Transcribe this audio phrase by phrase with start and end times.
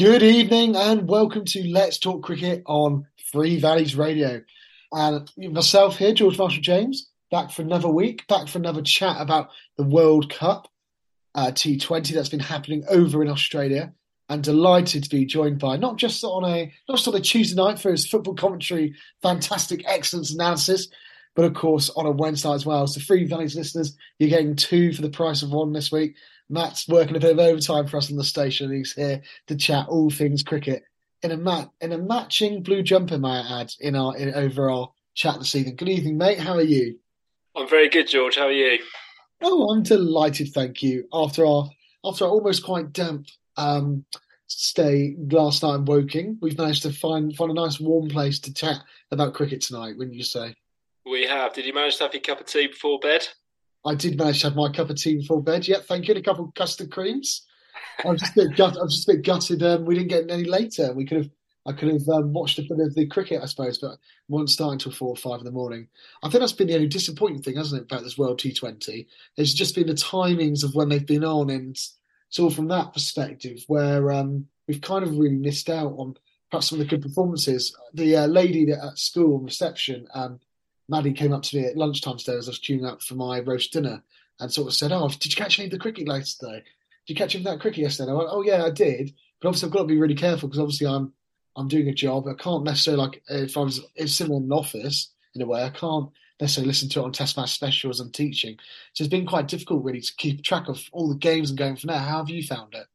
[0.00, 4.40] Good evening and welcome to Let's Talk Cricket on Three Valleys Radio.
[4.90, 9.50] And myself here, George Marshall James, back for another week, back for another chat about
[9.76, 10.68] the World Cup
[11.34, 13.92] uh, T20 that's been happening over in Australia.
[14.30, 17.62] And delighted to be joined by not just on a not just on a Tuesday
[17.62, 20.88] night for his football commentary, fantastic excellence analysis,
[21.34, 22.86] but of course on a Wednesday as well.
[22.86, 26.16] So Three Valleys listeners, you're getting two for the price of one this week.
[26.48, 28.72] Matt's working a bit of overtime for us on the station.
[28.72, 30.82] He's here to chat all things cricket
[31.22, 34.70] in a mat in a matching blue jumper, may I add, in our in, over
[34.70, 35.76] our chat this evening.
[35.76, 36.38] Good evening, mate.
[36.38, 36.98] How are you?
[37.56, 38.36] I'm very good, George.
[38.36, 38.78] How are you?
[39.42, 41.06] Oh, I'm delighted, thank you.
[41.12, 41.68] After our
[42.04, 44.04] after our almost quite damp um,
[44.46, 48.54] stay last night in Woking, we've managed to find find a nice warm place to
[48.54, 48.78] chat
[49.10, 49.96] about cricket tonight.
[49.96, 50.54] Wouldn't you say?
[51.06, 51.54] We have.
[51.54, 53.26] Did you manage to have your cup of tea before bed?
[53.84, 55.66] I did manage to have my cup of tea before bed.
[55.66, 56.14] Yeah, thank you.
[56.14, 57.46] And a couple of custard creams.
[58.04, 59.62] I'm just a bit gut, I'm just a bit gutted.
[59.62, 60.92] Um, we didn't get any later.
[60.92, 61.30] We could have.
[61.66, 63.98] I could have um, watched a bit of the cricket, I suppose, but
[64.28, 65.88] we won't start until four or five in the morning.
[66.22, 69.06] I think that's been the only disappointing thing, hasn't it, about this World T20?
[69.36, 71.78] It's just been the timings of when they've been on, and
[72.30, 76.16] so from that perspective, where um, we've kind of really missed out on
[76.50, 77.76] perhaps some of the good performances.
[77.92, 80.40] The uh, lady at school reception, um,
[80.90, 83.40] Maddie came up to me at lunchtime today as I was queuing up for my
[83.40, 84.02] roast dinner
[84.40, 86.64] and sort of said, "Oh, did you catch any of the cricket later today?
[87.06, 89.48] Did you catch any of that cricket yesterday?" I went, "Oh yeah, I did." But
[89.48, 91.12] obviously, I've got to be really careful because obviously I'm
[91.56, 92.26] I'm doing a job.
[92.26, 95.62] I can't necessarily like if I was if similar in an office in a way,
[95.62, 98.56] I can't necessarily listen to it on test match specials and teaching.
[98.94, 101.76] So it's been quite difficult really to keep track of all the games and going
[101.76, 101.98] from there.
[101.98, 102.86] How have you found it?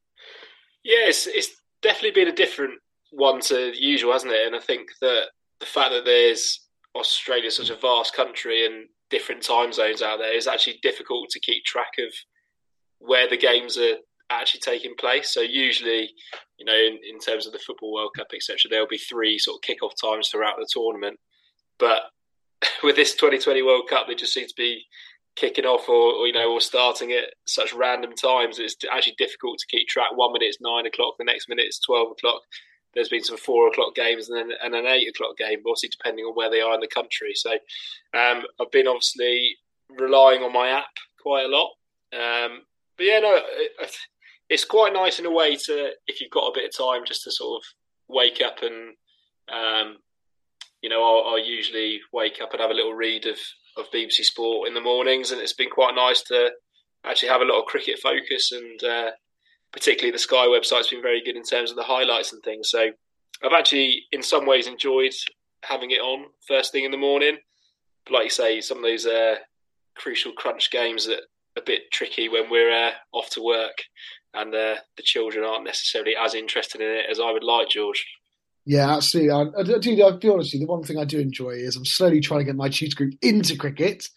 [0.84, 4.48] Yeah, it's, it's definitely been a different one to usual, hasn't it?
[4.48, 5.28] And I think that
[5.60, 6.60] the fact that there's
[6.96, 11.30] Australia is such a vast country and different time zones out there, it's actually difficult
[11.30, 12.12] to keep track of
[13.00, 13.96] where the games are
[14.30, 15.34] actually taking place.
[15.34, 16.10] So usually,
[16.58, 19.58] you know, in, in terms of the football World Cup, etc., there'll be three sort
[19.58, 21.20] of kick-off times throughout the tournament.
[21.78, 22.02] But
[22.84, 24.86] with this 2020 World Cup, they just seem to be
[25.36, 28.58] kicking off or, or, you know or starting at such random times.
[28.58, 30.16] It's actually difficult to keep track.
[30.16, 32.42] One minute it's nine o'clock, the next minute it's twelve o'clock
[32.96, 36.26] there's been some four o'clock games and then and an eight o'clock game, obviously depending
[36.26, 37.34] on where they are in the country.
[37.36, 39.58] So um, I've been obviously
[39.90, 41.72] relying on my app quite a lot.
[42.14, 42.62] Um,
[42.98, 43.96] but yeah, no, it,
[44.50, 47.24] it's quite nice in a way to if you've got a bit of time just
[47.24, 47.66] to sort of
[48.08, 48.94] wake up and
[49.52, 49.98] um,
[50.82, 53.38] you know I'll, I'll, usually wake up and have a little read of
[53.78, 56.52] of BBC Sport in the mornings, and it's been quite nice to
[57.04, 59.12] actually have a lot of cricket focus and uh,
[59.72, 62.70] particularly the Sky website's been very good in terms of the highlights and things.
[62.70, 62.92] So
[63.44, 65.14] I've actually, in some ways, enjoyed
[65.64, 67.38] having it on first thing in the morning.
[68.06, 69.36] But like you say, some of those uh,
[69.96, 73.84] crucial crunch games that are a bit tricky when we're uh, off to work
[74.36, 78.06] and uh, the children aren't necessarily as interested in it as I would like, George.
[78.66, 79.32] Yeah, absolutely.
[79.32, 80.04] I, I do.
[80.04, 80.68] I'll be honest with you.
[80.68, 83.14] The one thing I do enjoy is I'm slowly trying to get my tutor group
[83.22, 84.08] into cricket,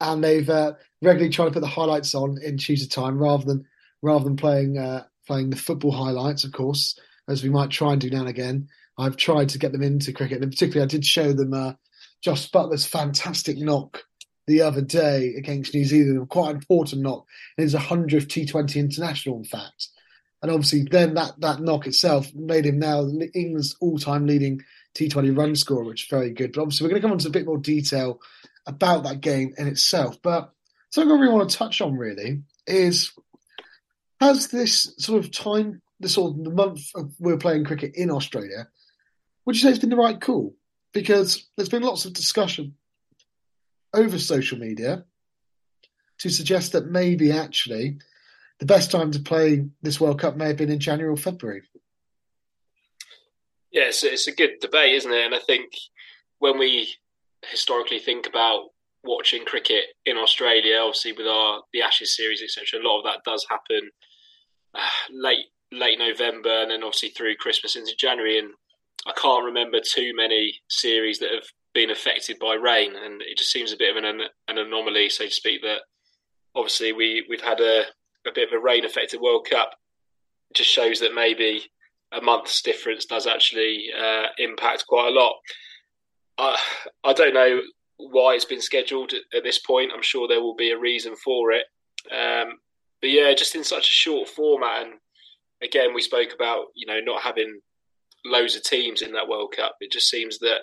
[0.00, 3.64] and they've uh, regularly trying to put the highlights on in tutor time rather than
[4.02, 6.98] rather than playing uh, playing the football highlights, of course,
[7.28, 8.68] as we might try and do now and again.
[8.98, 11.72] I've tried to get them into cricket, and particularly I did show them uh,
[12.20, 14.04] Jos Buttler's fantastic knock
[14.46, 17.26] the other day against New Zealand, a quite important knock.
[17.56, 19.88] It is a hundredth T20 international, in fact.
[20.42, 24.62] And obviously, then that that knock itself made him now England's all-time leading
[24.94, 26.52] T20 run scorer, which is very good.
[26.52, 28.20] But obviously, we're going to come into a bit more detail
[28.66, 30.20] about that game in itself.
[30.20, 30.52] But
[30.90, 33.12] something I really want to touch on really is
[34.22, 38.10] has this sort of time, the sort of the month of we're playing cricket in
[38.10, 38.68] Australia,
[39.44, 40.54] would you say it's been the right call?
[40.92, 42.74] Because there's been lots of discussion
[43.94, 45.04] over social media
[46.18, 47.98] to suggest that maybe actually
[48.60, 51.62] the best time to play this World Cup may have been in January or February.
[53.72, 55.26] Yeah, it's, it's a good debate, isn't it?
[55.26, 55.72] And I think
[56.38, 56.94] when we
[57.50, 58.68] historically think about
[59.02, 63.24] watching cricket in Australia, obviously with our the Ashes series, etc., a lot of that
[63.24, 63.90] does happen
[65.12, 68.38] late late November and then obviously through Christmas into January.
[68.38, 68.50] And
[69.06, 73.50] I can't remember too many series that have been affected by rain, and it just
[73.50, 75.62] seems a bit of an, an anomaly, so to speak.
[75.62, 75.80] That
[76.54, 77.84] obviously we we've had a,
[78.26, 79.70] a bit of a rain affected World Cup.
[80.50, 81.62] It just shows that maybe
[82.12, 85.36] a month's difference does actually uh, impact quite a lot.
[86.38, 86.58] I
[87.04, 87.60] I don't know
[87.96, 89.92] why it's been scheduled at, this point.
[89.94, 91.64] I'm sure there will be a reason for it.
[92.10, 92.58] Um,
[93.02, 94.92] but yeah, just in such a short format, and
[95.62, 97.60] again, we spoke about you know not having
[98.24, 99.74] loads of teams in that World Cup.
[99.80, 100.60] It just seems that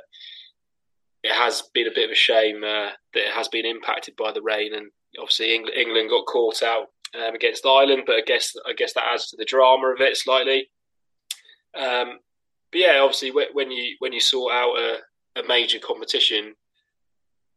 [1.21, 4.31] it has been a bit of a shame uh, that it has been impacted by
[4.31, 4.89] the rain, and
[5.19, 8.03] obviously England, England got caught out um, against Ireland.
[8.07, 10.69] But I guess I guess that adds to the drama of it slightly.
[11.77, 12.19] Um,
[12.71, 16.55] but yeah, obviously, when you when you sort out a, a major competition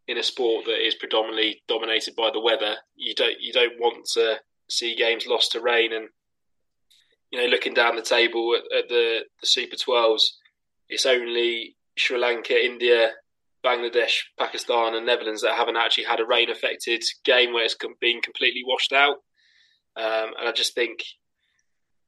[0.08, 4.04] in a sport that is predominantly dominated by the weather, you don't you don't want
[4.14, 4.40] to
[4.72, 5.92] see games lost to rain.
[5.92, 6.08] And
[7.30, 10.38] you know, looking down the table at, at the the Super Twelves,
[10.88, 13.10] it's only Sri Lanka, India,
[13.64, 18.20] Bangladesh, Pakistan, and Netherlands that haven't actually had a rain affected game where it's been
[18.20, 19.16] completely washed out.
[19.96, 21.00] Um, and I just think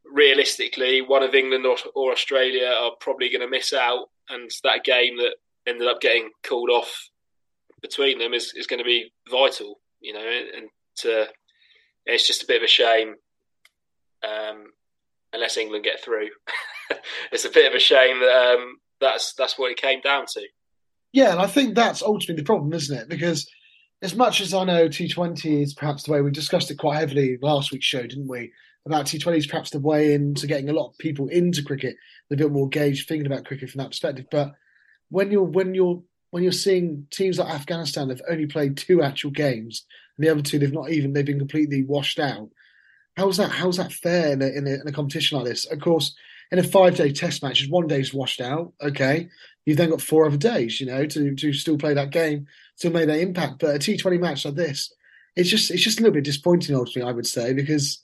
[0.05, 4.85] realistically, one of England or, or Australia are probably going to miss out, and that
[4.85, 5.37] game that
[5.67, 7.09] ended up getting called off
[7.83, 10.27] between them is, is going to be vital, you know.
[10.57, 10.69] And
[10.99, 11.27] to,
[12.07, 13.15] it's just a bit of a shame,
[14.23, 14.67] um,
[15.33, 16.29] unless England get through.
[17.33, 20.43] it's a bit of a shame that um, that's that's what it came down to.
[21.13, 23.09] Yeah, and I think that's ultimately the problem, isn't it?
[23.09, 23.49] Because
[24.03, 27.39] as much as I know T20 is perhaps the way we discussed it quite heavily
[27.41, 28.53] last week's show, didn't we?
[28.85, 31.97] About T20 is perhaps the way into getting a lot of people into cricket,
[32.31, 34.27] a bit more engaged, thinking about cricket from that perspective.
[34.31, 34.53] But
[35.09, 39.31] when you're when you're when you're seeing teams like Afghanistan have only played two actual
[39.31, 42.51] games, and the other two they've not even they've been completely washed out.
[43.17, 43.51] How's that?
[43.51, 45.67] How's that fair in a, in a, in a competition like this?
[45.67, 46.17] Of course,
[46.51, 48.73] in a five day test match, if one day's washed out.
[48.83, 49.29] Okay,
[49.65, 52.47] you've then got four other days, you know, to to still play that game,
[52.77, 53.61] still make that impact.
[53.61, 54.93] But a T Twenty match like this,
[55.37, 58.03] it's just it's just a little bit disappointing, ultimately, I would say, because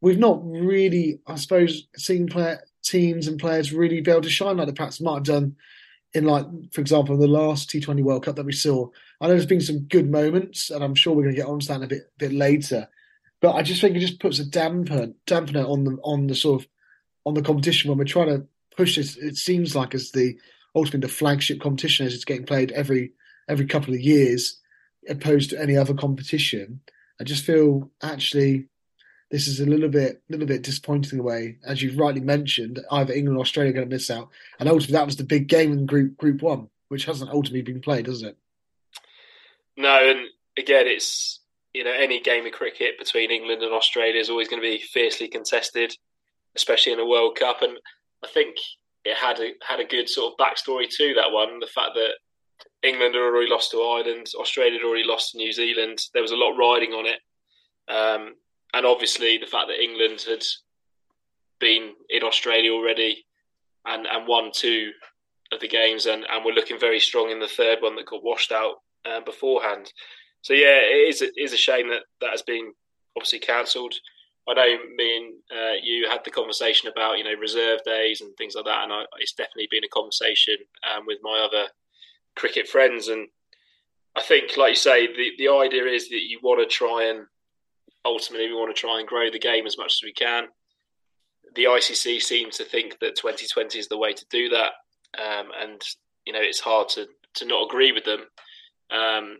[0.00, 4.58] we've not really, I suppose, seen player, teams and players really be able to shine
[4.58, 5.56] like the perhaps might have done
[6.12, 8.88] in like, for example, the last T Twenty World Cup that we saw.
[9.20, 11.60] I know there's been some good moments, and I'm sure we're going to get on
[11.60, 12.88] to that a bit bit later.
[13.40, 16.62] But I just think it just puts a damper dampener on the on the sort
[16.62, 16.68] of
[17.24, 18.46] on the competition when we're trying to
[18.76, 19.16] push it.
[19.18, 20.36] It seems like as the
[20.74, 23.12] ultimately the flagship competition as it's getting played every
[23.48, 24.60] every couple of years,
[25.08, 26.80] opposed to any other competition.
[27.20, 28.68] I just feel actually
[29.30, 32.80] this is a little bit little bit disappointing in a way, as you've rightly mentioned.
[32.90, 34.28] Either England or Australia are going to miss out,
[34.60, 37.80] and ultimately that was the big game in Group Group One, which hasn't ultimately been
[37.80, 38.36] played, has it?
[39.76, 40.28] No, and
[40.58, 41.40] again, it's
[41.72, 44.78] you know any game of cricket between England and Australia is always going to be
[44.78, 45.94] fiercely contested,
[46.54, 47.78] especially in a World Cup, and
[48.24, 48.56] I think
[49.04, 51.60] it had a had a good sort of backstory to that one.
[51.60, 52.14] The fact that
[52.82, 55.98] England had already lost to Ireland, Australia had already lost to New Zealand.
[56.12, 57.20] There was a lot riding on it,
[57.88, 58.34] um,
[58.72, 60.44] and obviously the fact that England had
[61.58, 63.26] been in Australia already
[63.84, 64.92] and and won two
[65.52, 68.24] of the games and, and were looking very strong in the third one that got
[68.24, 68.76] washed out
[69.08, 69.92] uh, beforehand.
[70.42, 72.72] So yeah, it is it is a shame that that has been
[73.16, 73.94] obviously cancelled.
[74.48, 78.36] I know me and uh, you had the conversation about you know reserve days and
[78.36, 80.56] things like that, and I, it's definitely been a conversation
[80.94, 81.68] um, with my other
[82.36, 83.08] cricket friends.
[83.08, 83.28] And
[84.14, 87.26] I think, like you say, the the idea is that you want to try and
[88.04, 90.44] ultimately we want to try and grow the game as much as we can.
[91.54, 94.72] The ICC seems to think that 2020 is the way to do that,
[95.18, 95.82] um, and
[96.24, 98.20] you know it's hard to to not agree with them.
[98.90, 99.38] Um,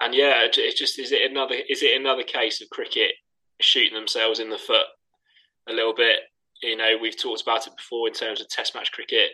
[0.00, 3.12] and yeah, it's just is it another is it another case of cricket
[3.60, 4.86] shooting themselves in the foot
[5.68, 6.20] a little bit.
[6.62, 9.30] You know, we've talked about it before in terms of Test match cricket.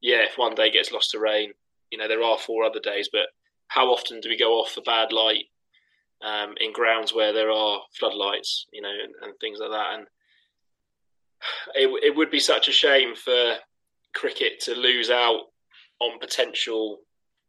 [0.00, 1.52] Yeah, if one day gets lost to rain,
[1.90, 3.26] you know there are four other days, but
[3.68, 5.44] how often do we go off for bad light
[6.22, 9.94] um, in grounds where there are floodlights, you know, and, and things like that?
[9.94, 10.06] And
[11.74, 13.54] it, it would be such a shame for
[14.14, 15.46] cricket to lose out
[16.00, 16.98] on potential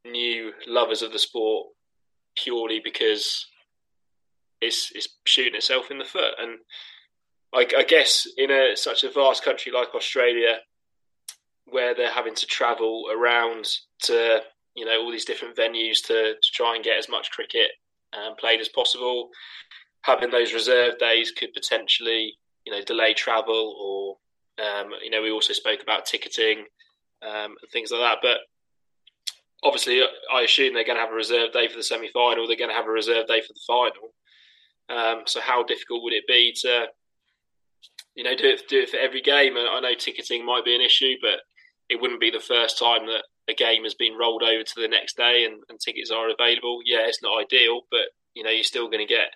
[0.05, 1.67] new lovers of the sport
[2.35, 3.47] purely because
[4.61, 6.33] it's it's shooting itself in the foot.
[6.39, 6.59] And
[7.53, 10.57] I, I guess in a such a vast country like Australia,
[11.65, 13.67] where they're having to travel around
[14.03, 14.41] to
[14.75, 17.71] you know all these different venues to, to try and get as much cricket
[18.13, 19.29] um, played as possible,
[20.01, 22.33] having those reserve days could potentially
[22.65, 23.75] you know delay travel
[24.59, 26.59] or um, you know we also spoke about ticketing
[27.21, 28.37] um, and things like that, but.
[29.63, 30.01] Obviously,
[30.33, 32.47] I assume they're going to have a reserve day for the semi-final.
[32.47, 34.13] They're going to have a reserve day for the final.
[34.89, 36.87] Um, so how difficult would it be to,
[38.15, 39.55] you know, do it do it for every game?
[39.55, 41.39] And I know ticketing might be an issue, but
[41.89, 44.87] it wouldn't be the first time that a game has been rolled over to the
[44.87, 46.79] next day and, and tickets are available.
[46.85, 49.29] Yeah, it's not ideal, but you know, you're still going to get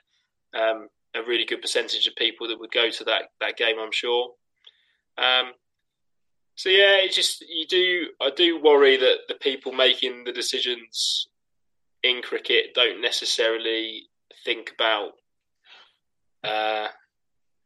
[0.59, 3.77] um, a really good percentage of people that would go to that that game.
[3.79, 4.33] I'm sure.
[5.17, 5.53] Um,
[6.57, 8.07] so yeah, it's just you do.
[8.19, 11.27] I do worry that the people making the decisions
[12.01, 14.07] in cricket don't necessarily
[14.43, 15.11] think about
[16.43, 16.87] uh,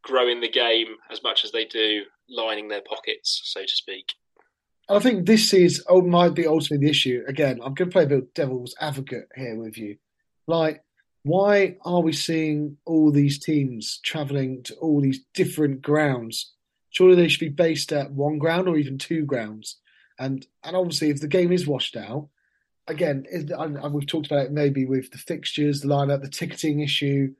[0.02, 4.12] growing the game as much as they do lining their pockets, so to speak.
[4.90, 7.24] I think this is oh, might be ultimately the issue.
[7.26, 9.96] Again, I'm going to play a bit devil's advocate here with you.
[10.46, 10.82] Like,
[11.22, 16.52] why are we seeing all these teams travelling to all these different grounds
[16.92, 19.78] surely they should be based at one ground or even two grounds.
[20.18, 22.28] And and obviously, if the game is washed out,
[22.86, 27.34] again, and we've talked about it maybe with the fixtures, the lineup, the ticketing issue,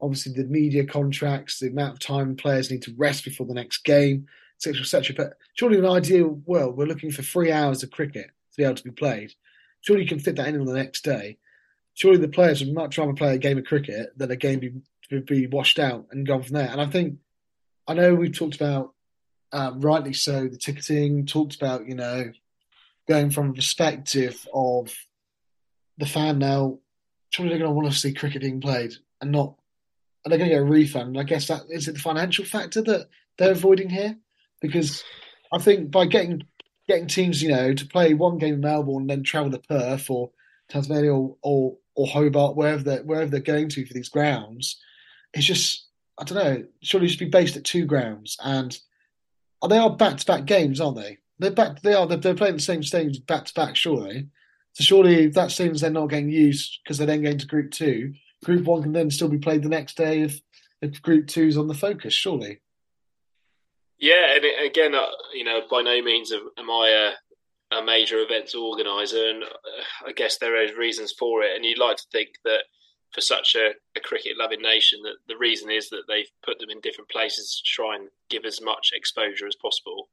[0.00, 3.84] obviously the media contracts, the amount of time players need to rest before the next
[3.84, 5.16] game, etc., etc.
[5.16, 8.64] But surely, in an ideal world, we're looking for three hours of cricket to be
[8.64, 9.32] able to be played.
[9.80, 11.38] Surely, you can fit that in on the next day.
[11.94, 15.20] Surely, the players would much rather play a game of cricket than a game be,
[15.20, 16.68] be washed out and gone from there.
[16.68, 17.18] And I think,
[17.86, 18.92] I know we've talked about,
[19.56, 22.30] um, rightly so, the ticketing, talked about, you know,
[23.08, 24.94] going from a perspective of
[25.96, 26.78] the fan now,
[27.30, 29.54] surely they're going to want to see cricket being played and not,
[30.22, 31.18] and they're going to get a refund.
[31.18, 33.08] I guess that is it the financial factor that
[33.38, 34.18] they're avoiding here,
[34.60, 35.02] because
[35.50, 36.42] I think by getting
[36.86, 40.10] getting teams, you know, to play one game in Melbourne and then travel to Perth
[40.10, 40.32] or
[40.68, 44.78] Tasmania or, or, or Hobart, wherever they're wherever they're going to for these grounds,
[45.32, 45.86] it's just
[46.18, 46.64] I don't know.
[46.82, 48.78] Surely should be based at two grounds, and
[49.68, 51.18] they are back to back games, aren't they?
[51.38, 51.82] They're back.
[51.82, 52.06] They are.
[52.06, 53.76] They're, they're playing the same stage back to back.
[53.76, 54.28] Surely.
[54.72, 58.14] So surely that seems they're not getting used because they're then going to Group Two.
[58.44, 60.40] Group One can then still be played the next day if,
[60.82, 62.12] if Group Two's on the focus.
[62.12, 62.60] Surely.
[63.98, 67.12] Yeah, and again, uh, you know, by no means am I
[67.72, 71.56] a, a major events organizer, and uh, I guess there are reasons for it.
[71.56, 72.64] And you'd like to think that
[73.16, 76.80] for such a, a cricket-loving nation, that the reason is that they've put them in
[76.80, 80.06] different places to try and give as much exposure as possible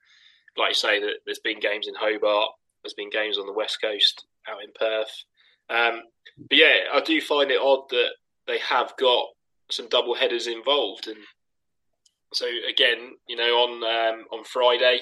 [0.58, 2.52] like you say, that there's been games in Hobart,
[2.84, 5.24] there's been games on the west coast out in Perth.
[5.70, 6.04] Um,
[6.50, 8.12] but yeah, I do find it odd that
[8.48, 9.28] they have got
[9.70, 11.18] some double headers involved, and
[12.34, 15.00] so again, you know, on um, on Friday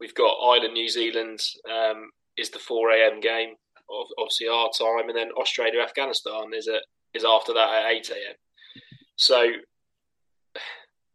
[0.00, 3.20] we've got Ireland New Zealand um, is the four a.m.
[3.20, 3.54] game,
[4.18, 6.82] obviously our time, and then Australia Afghanistan is at
[7.14, 8.34] is after that at eight a.m.
[9.16, 9.46] So,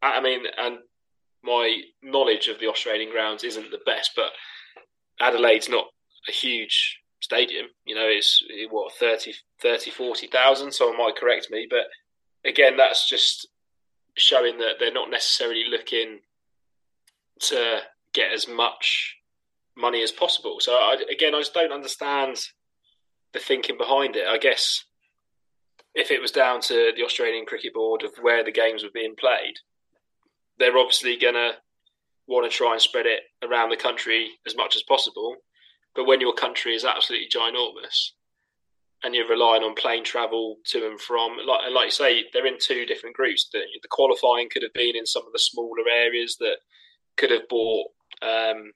[0.01, 0.77] I mean, and
[1.43, 4.31] my knowledge of the Australian grounds isn't the best, but
[5.19, 5.85] Adelaide's not
[6.27, 7.67] a huge stadium.
[7.85, 10.71] You know, it's what 30, 30 40,000.
[10.71, 11.85] Someone might correct me, but
[12.43, 13.47] again, that's just
[14.15, 16.19] showing that they're not necessarily looking
[17.39, 17.79] to
[18.13, 19.15] get as much
[19.75, 20.57] money as possible.
[20.59, 22.39] So I, again, I just don't understand
[23.33, 24.27] the thinking behind it.
[24.27, 24.85] I guess
[25.95, 29.15] if it was down to the Australian Cricket Board of where the games were being
[29.15, 29.55] played,
[30.59, 31.53] they're obviously going to
[32.27, 35.35] want to try and spread it around the country as much as possible.
[35.95, 38.11] But when your country is absolutely ginormous
[39.03, 42.57] and you're relying on plane travel to and from, like, like you say, they're in
[42.59, 43.47] two different groups.
[43.53, 46.57] The, the, qualifying could have been in some of the smaller areas that
[47.15, 47.87] could have brought,
[48.21, 48.71] um,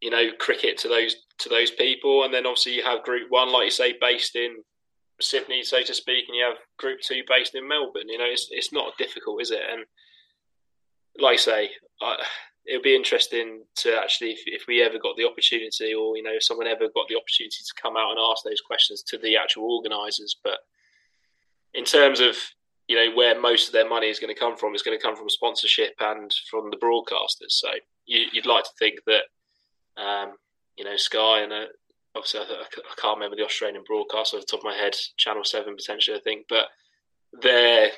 [0.00, 3.50] you know, cricket to those to those people, and then obviously you have Group One,
[3.50, 4.62] like you say, based in
[5.24, 8.08] Sydney, so to speak, and you have Group Two based in Melbourne.
[8.08, 9.62] You know, it's it's not difficult, is it?
[9.70, 9.84] And
[11.18, 12.16] like I say, I,
[12.66, 16.22] it would be interesting to actually, if, if, we ever got the opportunity, or you
[16.22, 19.18] know, if someone ever got the opportunity to come out and ask those questions to
[19.18, 20.36] the actual organisers.
[20.42, 20.58] But
[21.74, 22.36] in terms of
[22.88, 25.02] you know where most of their money is going to come from, it's going to
[25.02, 27.50] come from sponsorship and from the broadcasters.
[27.50, 27.68] So
[28.06, 30.32] you, would like to think that um,
[30.76, 31.66] you know Sky and uh,
[32.14, 35.44] obviously I, I, can't remember the Australian broadcast off the top of my head, Channel
[35.44, 36.66] Seven potentially, I think, but
[37.32, 37.90] they're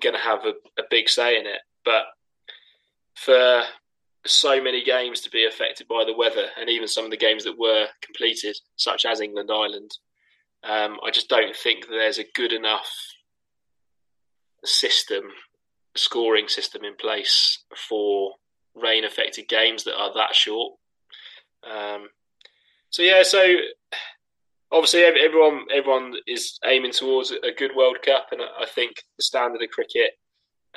[0.00, 1.60] going to have a, a big say in it.
[1.84, 2.04] But
[3.14, 3.62] for
[4.24, 7.44] so many games to be affected by the weather, and even some of the games
[7.44, 9.90] that were completed, such as England Ireland,
[10.64, 12.88] um, I just don't think there's a good enough
[14.64, 15.24] system,
[15.96, 18.34] scoring system in place for
[18.74, 20.74] rain affected games that are that short.
[21.68, 22.08] Um,
[22.92, 23.42] so yeah, so
[24.70, 29.62] obviously everyone everyone is aiming towards a good World Cup, and I think the standard
[29.62, 30.12] of cricket.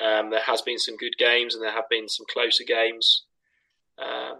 [0.01, 3.25] Um, there has been some good games, and there have been some closer games.
[3.97, 4.39] Um,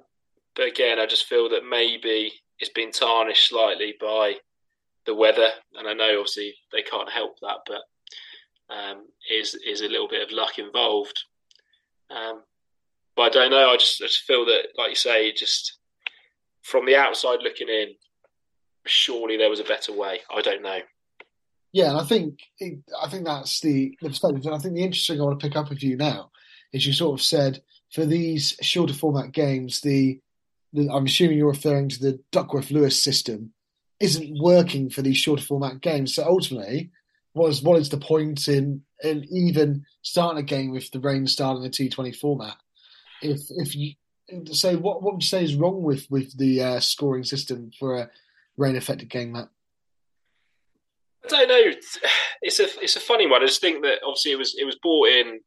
[0.56, 4.36] but again, I just feel that maybe it's been tarnished slightly by
[5.06, 9.90] the weather, and I know obviously they can't help that, but um, is is a
[9.90, 11.26] little bit of luck involved.
[12.10, 12.42] Um,
[13.18, 13.70] but I don't know.
[13.70, 15.78] I just I just feel that, like you say, just
[16.66, 17.94] from the outside looking in,
[18.86, 20.20] surely there was a better way.
[20.36, 20.80] I don't know.
[21.72, 24.46] Yeah, and I think I think that's the, the perspective.
[24.46, 26.32] And I think the interesting I want to pick up with you now
[26.74, 27.62] is you sort of said
[27.94, 30.20] for these shorter format games, the,
[30.74, 33.54] the I'm assuming you're referring to the Duckworth Lewis system
[34.00, 36.16] isn't working for these shorter format games.
[36.16, 36.92] So ultimately,
[37.34, 41.28] what is what is the point in in even starting a game with the rain
[41.28, 42.58] starting a T20 format?
[43.22, 43.94] If if you
[44.52, 47.98] so what what would you say is wrong with with the uh, scoring system for
[47.98, 48.10] a
[48.58, 49.50] rain affected game, Matt?
[51.26, 51.72] I don't know.
[52.42, 53.42] It's a it's a funny one.
[53.42, 55.40] I just think that obviously it was it was brought in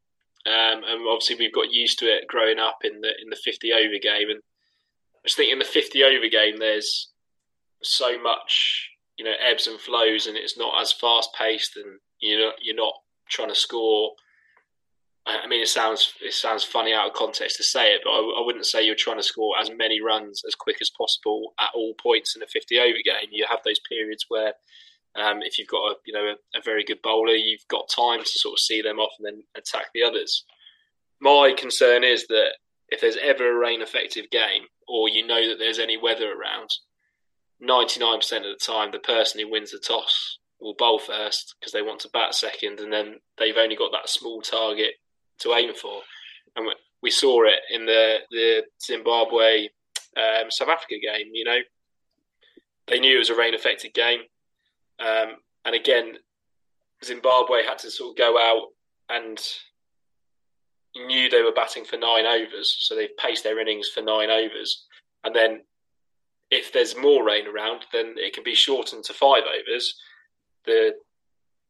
[0.46, 3.72] Um, and obviously, we've got used to it growing up in the in the fifty
[3.72, 4.30] over game.
[4.30, 4.40] And
[5.16, 7.10] I just think in the fifty over game, there's
[7.82, 12.38] so much you know ebbs and flows, and it's not as fast paced, and you
[12.38, 12.94] know you're not
[13.28, 14.12] trying to score.
[15.28, 18.16] I mean, it sounds it sounds funny out of context to say it, but I,
[18.16, 21.68] I, wouldn't say you're trying to score as many runs as quick as possible at
[21.74, 23.28] all points in a 50 over game.
[23.30, 24.54] You have those periods where,
[25.16, 28.20] um, if you've got a you know a, a, very good bowler, you've got time
[28.20, 30.44] to sort of see them off and then attack the others.
[31.20, 32.52] My concern is that
[32.88, 36.70] if there's ever a rain effective game, or you know that there's any weather around,
[37.62, 41.82] 99% of the time, the person who wins the toss will bowl first because they
[41.82, 44.94] want to bat second, and then they've only got that small target
[45.40, 46.00] to aim for.
[46.56, 46.68] And
[47.02, 49.68] we saw it in the the Zimbabwe
[50.16, 51.30] um, South Africa game.
[51.32, 51.58] You know,
[52.86, 54.20] they knew it was a rain affected game,
[54.98, 56.18] um, and again,
[57.04, 58.68] Zimbabwe had to sort of go out
[59.10, 59.38] and
[61.06, 64.86] knew they were batting for nine overs, so they paced their innings for nine overs,
[65.24, 65.60] and then
[66.50, 69.94] if there's more rain around, then it can be shortened to five overs.
[70.64, 70.94] The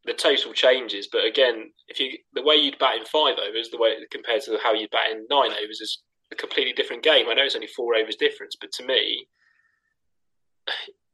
[0.08, 3.78] the total changes, but again, if you the way you'd bat in five overs, the
[3.78, 7.26] way compared to how you bat in nine overs is a completely different game.
[7.28, 9.26] I know it's only four overs difference, but to me,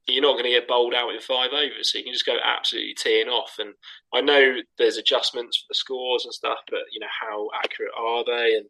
[0.07, 2.37] you're not going to get bowled out in five overs, so you can just go
[2.43, 3.57] absolutely teeing off.
[3.59, 3.75] And
[4.13, 8.25] I know there's adjustments for the scores and stuff, but you know how accurate are
[8.25, 8.55] they?
[8.57, 8.67] And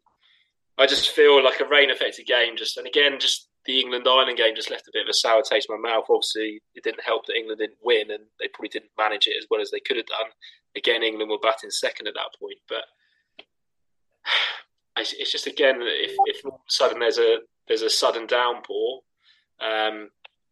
[0.77, 2.57] I just feel like a rain affected game.
[2.57, 5.41] Just and again, just the England Ireland game just left a bit of a sour
[5.41, 6.05] taste in my mouth.
[6.09, 9.47] Obviously, it didn't help that England didn't win, and they probably didn't manage it as
[9.49, 10.29] well as they could have done.
[10.75, 12.83] Again, England were batting second at that point, but
[14.97, 19.01] it's just again, if, if all of a sudden there's a there's a sudden downpour,
[19.59, 20.09] um,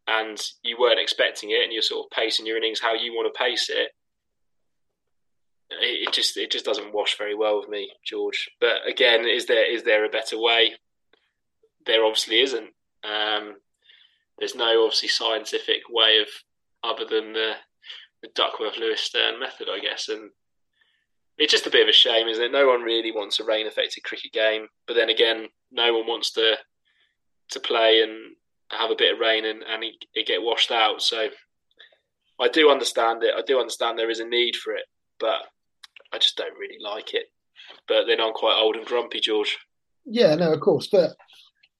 [0.08, 3.32] and you weren't expecting it, and you're sort of pacing your innings how you want
[3.32, 3.90] to pace it,
[5.70, 8.50] it, it just it just doesn't wash very well with me, George.
[8.60, 10.74] But again, is there is there a better way?
[11.86, 12.70] There obviously isn't.
[13.04, 13.56] Um,
[14.38, 16.28] there's no obviously scientific way of
[16.82, 17.52] other than the,
[18.22, 20.30] the Duckworth Lewis Stern method, I guess, and
[21.38, 22.52] it's just a bit of a shame, isn't it?
[22.52, 26.32] No one really wants a rain affected cricket game, but then again, no one wants
[26.32, 26.56] to
[27.50, 28.34] to play and
[28.70, 31.02] have a bit of rain and, and it, it get washed out.
[31.02, 31.28] So
[32.40, 33.34] I do understand it.
[33.36, 34.86] I do understand there is a need for it,
[35.20, 35.42] but
[36.12, 37.26] I just don't really like it.
[37.86, 39.58] But then I'm quite old and grumpy, George.
[40.06, 40.88] Yeah, no, of course.
[40.90, 41.16] But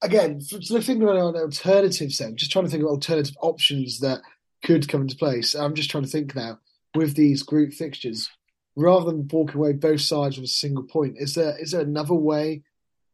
[0.01, 4.21] again, thinking about an alternative then, just trying to think of alternative options that
[4.63, 5.55] could come into place.
[5.55, 6.59] I'm just trying to think now
[6.93, 8.29] with these group fixtures,
[8.75, 12.13] rather than walking away both sides with a single point, is there is there another
[12.13, 12.63] way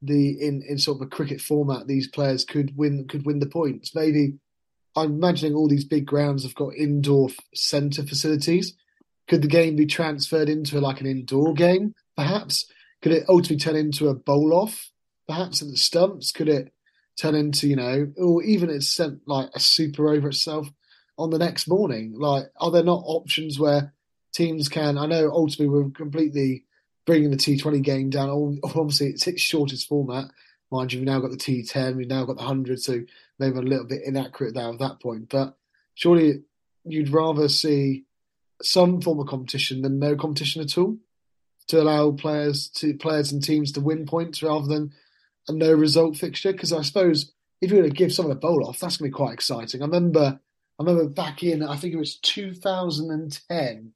[0.02, 3.46] the in, in sort of a cricket format these players could win could win the
[3.46, 3.96] points?
[3.96, 4.34] Maybe
[4.96, 8.74] I'm imagining all these big grounds have got indoor centre facilities.
[9.28, 12.70] Could the game be transferred into like an indoor game, perhaps?
[13.02, 14.90] Could it ultimately turn into a bowl off,
[15.32, 16.32] perhaps, at the stumps?
[16.32, 16.74] Could it
[17.17, 20.67] turn into, you know, or even it's sent like a super over itself
[21.17, 22.13] on the next morning?
[22.17, 23.94] Like, are there not options where
[24.34, 24.98] teams can?
[24.98, 26.65] I know ultimately we're completely
[27.06, 28.60] bringing the T20 game down.
[28.63, 30.26] Obviously, it's its shortest format.
[30.70, 33.02] Mind you, we've now got the T10, we've now got the 100, so
[33.39, 35.30] maybe a little bit inaccurate there at that point.
[35.30, 35.56] But
[35.96, 36.44] surely
[36.86, 38.06] you'd rather see
[38.62, 40.98] some form of competition than no competition at all
[41.67, 44.91] to allow players to players and teams to win points rather than
[45.47, 48.67] a no result fixture because I suppose if you're going to give someone a bowl
[48.67, 49.82] off, that's going to be quite exciting.
[49.82, 50.39] I remember,
[50.80, 53.93] I remember back in, I think it was 2010.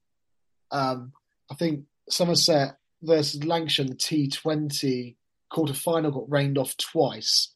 [0.72, 1.12] Um,
[1.50, 5.16] I think Somerset versus Lancashire, the T20
[5.50, 7.50] quarter final got rained off twice.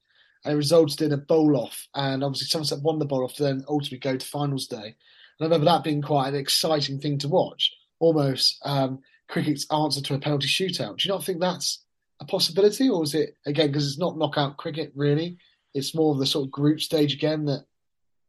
[0.43, 3.65] And it resulted in a bowl off, and obviously Somerset won the bowl off then
[3.67, 4.77] ultimately go to finals day.
[4.77, 4.95] And
[5.41, 10.13] I remember that being quite an exciting thing to watch, almost um, cricket's answer to
[10.13, 10.97] a penalty shootout.
[10.97, 11.79] Do you not think that's
[12.19, 15.37] a possibility, or is it again because it's not knockout cricket really?
[15.73, 17.65] It's more of the sort of group stage again that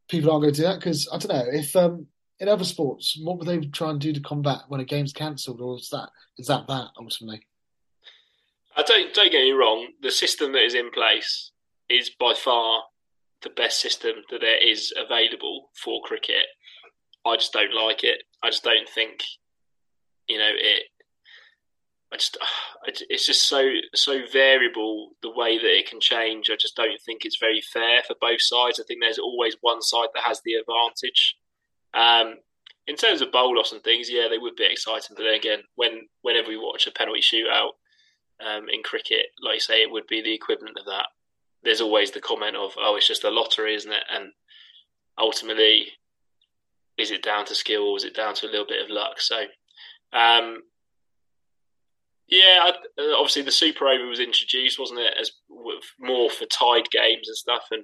[0.09, 2.07] people aren't going to do that because I don't know if um,
[2.39, 5.61] in other sports, what would they try and do to combat when a game's cancelled,
[5.61, 7.45] or is that is that that ultimately?
[8.75, 9.87] I don't don't get me wrong.
[10.01, 11.51] The system that is in place
[11.89, 12.83] is by far
[13.43, 16.47] the best system that there is available for cricket.
[17.25, 18.23] I just don't like it.
[18.43, 19.23] I just don't think,
[20.27, 20.83] you know, it
[22.11, 22.37] I just
[22.85, 26.49] it's just so so variable the way that it can change.
[26.49, 28.79] I just don't think it's very fair for both sides.
[28.79, 31.37] I think there's always one side that has the advantage.
[31.93, 32.35] Um,
[32.87, 35.15] in terms of bowl loss and things, yeah, they would be exciting.
[35.15, 37.71] But then again, when whenever we watch a penalty shootout
[38.45, 41.07] um, in cricket, like you say, it would be the equivalent of that.
[41.63, 44.31] There's always the comment of, "Oh, it's just a lottery, isn't it?" And
[45.17, 45.93] ultimately,
[46.97, 49.21] is it down to skill or is it down to a little bit of luck?
[49.21, 49.45] So,
[50.11, 50.63] um,
[52.31, 55.31] Yeah, uh, obviously the Super Over was introduced, wasn't it, as
[55.99, 57.63] more for tied games and stuff.
[57.71, 57.83] And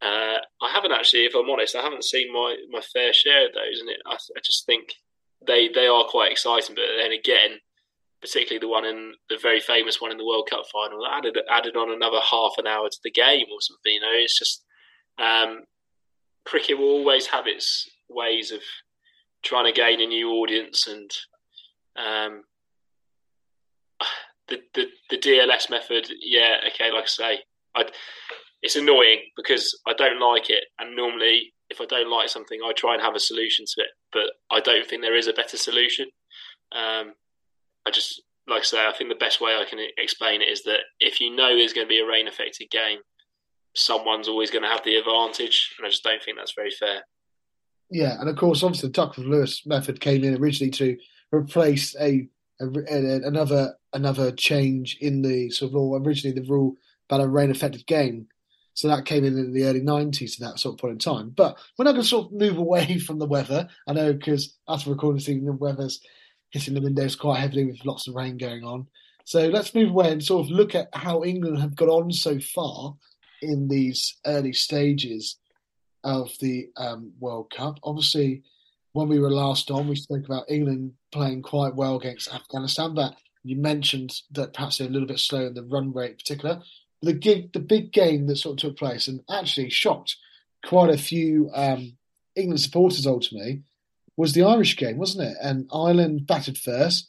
[0.00, 3.52] uh, I haven't actually, if I'm honest, I haven't seen my, my fair share of
[3.52, 4.94] those, and it, I, I just think
[5.46, 6.74] they they are quite exciting.
[6.74, 7.58] But then again,
[8.22, 11.38] particularly the one in the very famous one in the World Cup final, that added
[11.50, 13.92] added on another half an hour to the game or something.
[13.92, 14.64] You know, it's just
[15.18, 15.64] um,
[16.46, 18.60] cricket will always have its ways of
[19.42, 21.10] trying to gain a new audience, and
[21.96, 22.42] um,
[24.48, 27.38] the, the the DLS method, yeah, okay, like I say,
[27.74, 27.84] I,
[28.62, 32.72] it's annoying because I don't like it, and normally if I don't like something, I
[32.72, 35.56] try and have a solution to it, but I don't think there is a better
[35.56, 36.06] solution.
[36.72, 37.12] Um,
[37.84, 40.62] I just like I say, I think the best way I can explain it is
[40.64, 42.98] that if you know there's going to be a rain affected game,
[43.74, 47.02] someone's always going to have the advantage, and I just don't think that's very fair.
[47.90, 50.96] Yeah, and of course, obviously, the Duckworth Lewis method came in originally to
[51.32, 55.98] replace a, another another change in the sort of law.
[55.98, 56.76] Originally, the rule
[57.08, 58.28] about a rain affected game,
[58.74, 61.30] so that came in in the early nineties at that sort of point in time.
[61.30, 63.68] But we're not going to sort of move away from the weather.
[63.86, 66.00] I know because after recording this evening, the weather's
[66.50, 68.86] hitting the windows quite heavily with lots of rain going on.
[69.24, 72.38] So let's move away and sort of look at how England have got on so
[72.38, 72.94] far
[73.42, 75.36] in these early stages
[76.04, 77.80] of the um, World Cup.
[77.82, 78.44] Obviously,
[78.96, 83.14] when we were last on, we spoke about England playing quite well against Afghanistan, but
[83.44, 86.62] you mentioned that perhaps they're a little bit slow in the run rate in particular.
[87.02, 90.16] The, gig, the big game that sort of took place and actually shocked
[90.64, 91.98] quite a few um,
[92.34, 93.62] England supporters ultimately
[94.16, 95.36] was the Irish game, wasn't it?
[95.42, 97.08] And Ireland batted first.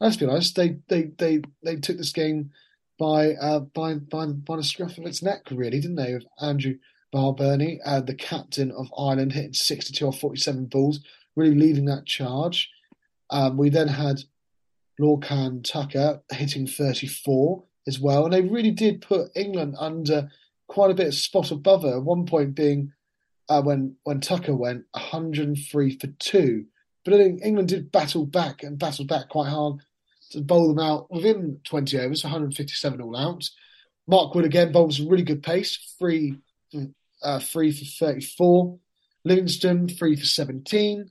[0.00, 2.50] Let's be honest, they they they, they took this game
[2.98, 6.14] by uh, by by by the scruff of its neck, really, didn't they?
[6.14, 6.78] With Andrew
[7.14, 11.00] Balbirnie, uh, the captain of Ireland, hitting 62 or 47 balls,
[11.36, 12.70] really leading that charge.
[13.30, 14.22] Um, we then had
[15.00, 20.30] Lorcan Tucker hitting 34 as well, and they really did put England under
[20.66, 22.00] quite a bit of spot above her.
[22.00, 22.92] One point, being
[23.48, 26.66] uh, when when Tucker went 103 for two.
[27.04, 29.80] But I think England did battle back and battled back quite hard
[30.30, 33.48] to bowl them out within 20 overs, 157 all out.
[34.06, 36.34] Mark Wood again bowled some really good pace, three,
[37.22, 38.78] uh, three for 34.
[39.24, 41.10] Livingstone, three for 17.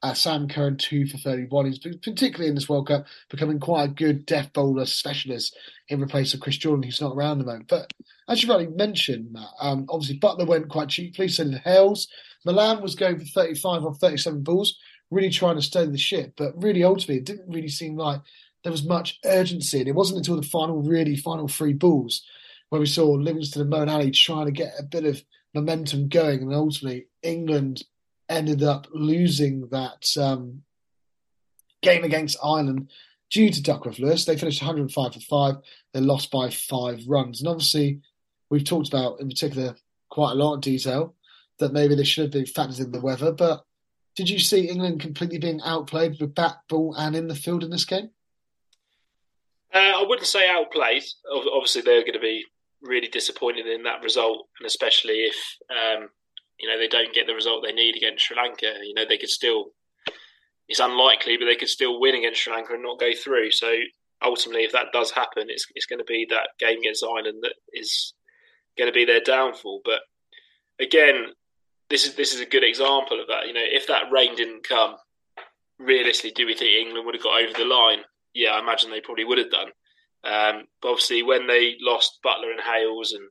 [0.00, 1.66] Uh, Sam Curran, two for 31.
[1.66, 5.56] He's particularly in this World Cup becoming quite a good death bowler specialist
[5.88, 7.68] in replace of Chris Jordan, who's not around at the moment.
[7.68, 7.92] But
[8.28, 12.06] as you rightly mentioned, Matt, um, obviously Buttler went quite cheaply, so did Hales.
[12.44, 14.78] Malan was going for 35 or 37 balls,
[15.10, 16.34] really trying to steady the ship.
[16.36, 18.20] But really, ultimately, it didn't really seem like
[18.62, 19.80] there was much urgency.
[19.80, 22.22] And it wasn't until the final, really final three balls
[22.68, 25.22] where we saw Livingstone and Moeen Ali trying to get a bit of
[25.54, 26.42] momentum going.
[26.42, 27.82] And ultimately, England
[28.28, 30.62] ended up losing that um,
[31.82, 32.90] game against Ireland
[33.30, 34.24] due to Duckworth Lewis.
[34.24, 35.56] They finished 105 for five.
[35.92, 37.40] They lost by five runs.
[37.40, 38.00] And obviously,
[38.50, 39.76] we've talked about in particular
[40.10, 41.14] quite a lot of detail
[41.58, 43.32] that maybe they should have been factored in the weather.
[43.32, 43.64] But
[44.16, 47.70] did you see England completely being outplayed with bat, ball, and in the field in
[47.70, 48.10] this game?
[49.72, 51.04] Uh, I wouldn't say outplayed.
[51.32, 52.44] Obviously, they're going to be
[52.80, 55.36] really disappointed in that result, and especially if
[55.70, 56.08] um,
[56.58, 58.74] you know they don't get the result they need against Sri Lanka.
[58.82, 59.66] You know they could still.
[60.68, 63.50] It's unlikely, but they could still win against Sri Lanka and not go through.
[63.52, 63.74] So
[64.22, 67.54] ultimately, if that does happen, it's it's going to be that game against Ireland that
[67.72, 68.12] is
[68.76, 69.80] going to be their downfall.
[69.84, 70.00] But
[70.78, 71.26] again,
[71.90, 73.46] this is this is a good example of that.
[73.46, 74.96] You know, if that rain didn't come,
[75.78, 78.00] realistically, do we think England would have got over the line?
[78.34, 79.68] Yeah, I imagine they probably would have done.
[80.24, 83.28] Um, but obviously, when they lost Buttler and Hales and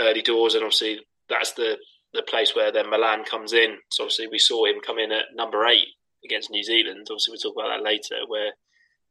[0.00, 1.76] early doors, and obviously that's the
[2.14, 3.78] the place where then Malan comes in.
[3.90, 5.88] So obviously we saw him come in at number eight
[6.24, 7.06] against New Zealand.
[7.10, 8.52] Obviously we'll talk about that later, where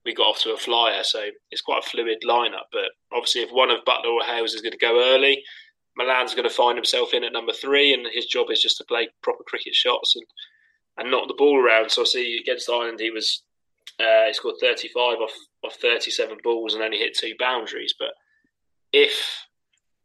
[0.05, 1.03] we got off to a flyer.
[1.03, 2.67] So it's quite a fluid lineup.
[2.71, 5.43] But obviously, if one of Buttler or Hales is going to go early,
[5.97, 8.85] Malan's going to find himself in at number three, and his job is just to
[8.85, 10.25] play proper cricket shots and
[10.99, 11.91] and knock the ball around.
[11.91, 13.43] So see against Ireland, he was
[13.99, 15.33] uh, he scored 35 off
[15.63, 17.93] off 37 balls and only hit two boundaries.
[17.97, 18.11] But
[18.93, 19.45] if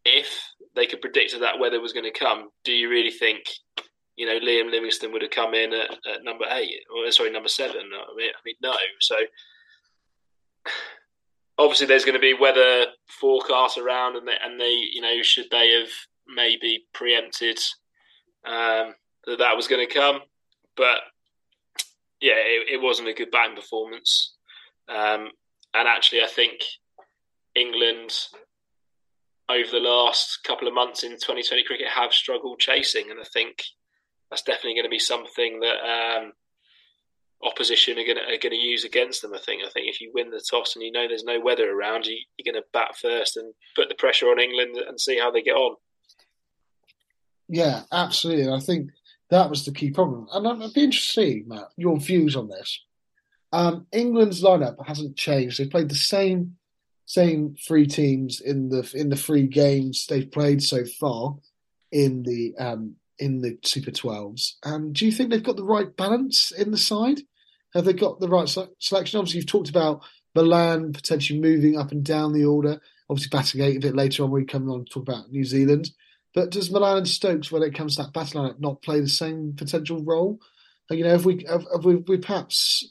[0.04, 3.44] if they could predict that weather was going to come, do you really think
[4.16, 7.48] you know Liam Livingstone would have come in at, at number eight or sorry number
[7.48, 7.80] seven?
[7.80, 8.74] I mean, I mean no.
[9.00, 9.16] So
[11.58, 15.46] obviously there's going to be weather forecasts around, and they, and they you know should
[15.50, 15.90] they have
[16.26, 17.58] maybe preempted
[18.44, 18.94] um,
[19.26, 20.20] that that was going to come,
[20.76, 20.98] but
[22.20, 24.34] yeah, it, it, wasn't a good batting performance.
[24.88, 25.30] Um,
[25.74, 26.62] and actually, I think
[27.54, 28.12] England
[29.48, 33.62] over the last couple of months in 2020 cricket have struggled chasing, and I think
[34.30, 36.32] that's definitely going to be something that um,
[37.42, 39.34] opposition are going to are going to use against them.
[39.34, 39.62] I think.
[39.64, 42.18] I think if you win the toss and you know there's no weather around, you,
[42.36, 45.42] you're going to bat first and put the pressure on England and see how they
[45.42, 45.76] get on.
[47.48, 48.50] Yeah, absolutely.
[48.50, 48.90] I think
[49.28, 50.26] that was the key problem.
[50.32, 52.80] And I'd be interested to see, Matt, your views on this.
[53.52, 55.58] Um, England's lineup hasn't changed.
[55.58, 56.56] They've played the same
[57.12, 61.36] same three teams in the in the three games they've played so far
[61.90, 64.52] in the um, in the Super 12s.
[64.64, 67.20] And do you think they've got the right balance in the side?
[67.74, 68.48] Have they got the right
[68.78, 69.18] selection?
[69.18, 70.02] Obviously, you've talked about
[70.34, 72.80] Malan potentially moving up and down the order.
[73.10, 74.30] Obviously, batting eight a bit later on.
[74.30, 75.90] We come on to talk about New Zealand.
[76.34, 79.08] But does Malan and Stokes, when it comes to that battle line, not play the
[79.08, 80.40] same potential role?
[80.88, 82.90] You know, if we have, have we, we, perhaps,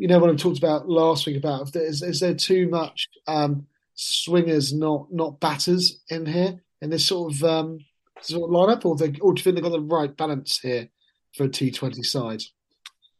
[0.00, 3.66] you know, what I talked about last week about is, is there too much um,
[3.94, 7.84] swingers, not not batters in here in this sort of um,
[8.22, 10.88] sort of lineup, or, they, or do you think they've got the right balance here
[11.36, 12.40] for a T20 side?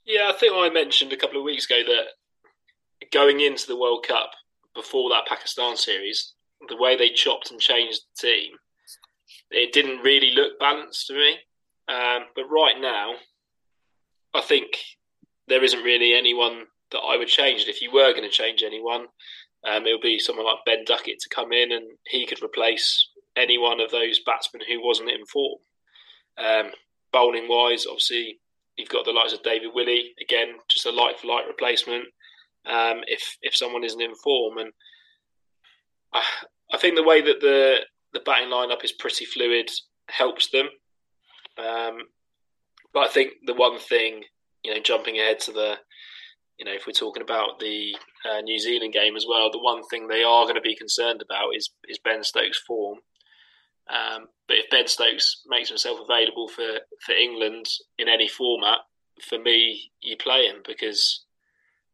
[0.07, 4.07] Yeah, I think I mentioned a couple of weeks ago that going into the World
[4.09, 4.31] Cup
[4.75, 6.33] before that Pakistan series,
[6.66, 8.53] the way they chopped and changed the team,
[9.51, 11.37] it didn't really look balanced to me.
[11.88, 13.16] Um, but right now,
[14.33, 14.79] I think
[15.51, 17.67] there isn't really anyone that I would change.
[17.67, 19.07] If you were going to change anyone,
[19.69, 23.09] um, it would be someone like Ben Duckett to come in and he could replace
[23.37, 25.59] any one of those batsmen who wasn't in form.
[26.39, 26.71] Um,
[27.13, 28.39] bowling wise, obviously,
[28.77, 32.05] you've got the likes of David Willey again, just a light for light replacement.
[32.67, 34.73] Um, if if someone isn't in form, and
[36.13, 36.23] I,
[36.73, 37.79] I, think the way that the
[38.13, 39.71] the batting lineup is pretty fluid
[40.09, 40.69] helps them.
[41.57, 41.99] Um,
[42.93, 44.25] but I think the one thing,
[44.62, 45.75] you know, jumping ahead to the,
[46.59, 47.96] you know, if we're talking about the
[48.31, 51.23] uh, New Zealand game as well, the one thing they are going to be concerned
[51.23, 52.99] about is is Ben Stokes' form.
[53.88, 57.66] Um, but if Ben Stokes makes himself available for, for England
[57.99, 58.79] in any format,
[59.20, 61.25] for me, you play him because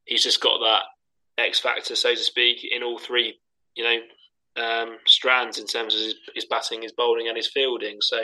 [0.05, 3.39] he's just got that X factor, so to speak, in all three,
[3.75, 7.99] you know, um, strands in terms of his, his, batting, his bowling, and his fielding.
[8.01, 8.19] So,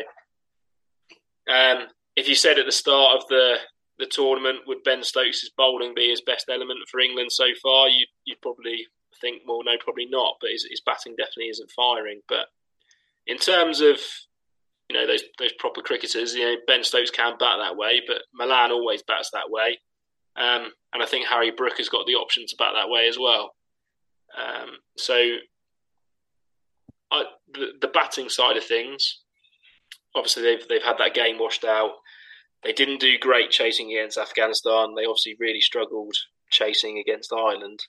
[1.48, 3.57] um, if you said at the start of the
[3.98, 7.88] the tournament, would Ben Stokes' bowling be his best element for England so far?
[7.88, 8.87] You, you'd probably
[9.20, 10.37] think, well, no, probably not.
[10.40, 12.20] But his, his batting definitely isn't firing.
[12.28, 12.46] But
[13.26, 13.98] in terms of
[14.88, 18.22] you know those those proper cricketers, you know Ben Stokes can bat that way, but
[18.35, 19.78] Malan always bats that way,
[20.37, 23.18] um, and I think Harry Brook has got the option to bat that way as
[23.18, 23.55] well.
[24.37, 25.14] Um, so
[27.11, 29.20] I, the, the batting side of things,
[30.14, 31.92] obviously they've they've had that game washed out.
[32.64, 34.94] They didn't do great chasing against Afghanistan.
[34.94, 36.14] They obviously really struggled
[36.51, 37.81] chasing against Ireland.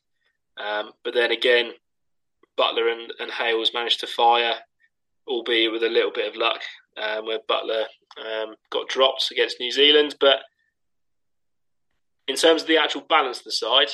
[0.57, 1.73] Um, but then again,
[2.57, 4.55] Buttler and, and Hales managed to fire
[5.27, 6.62] albeit with a little bit of luck,
[6.97, 7.86] um, where Buttler
[8.19, 10.15] um, got dropped against New Zealand.
[10.19, 10.39] But
[12.27, 13.89] in terms of the actual balance of the side,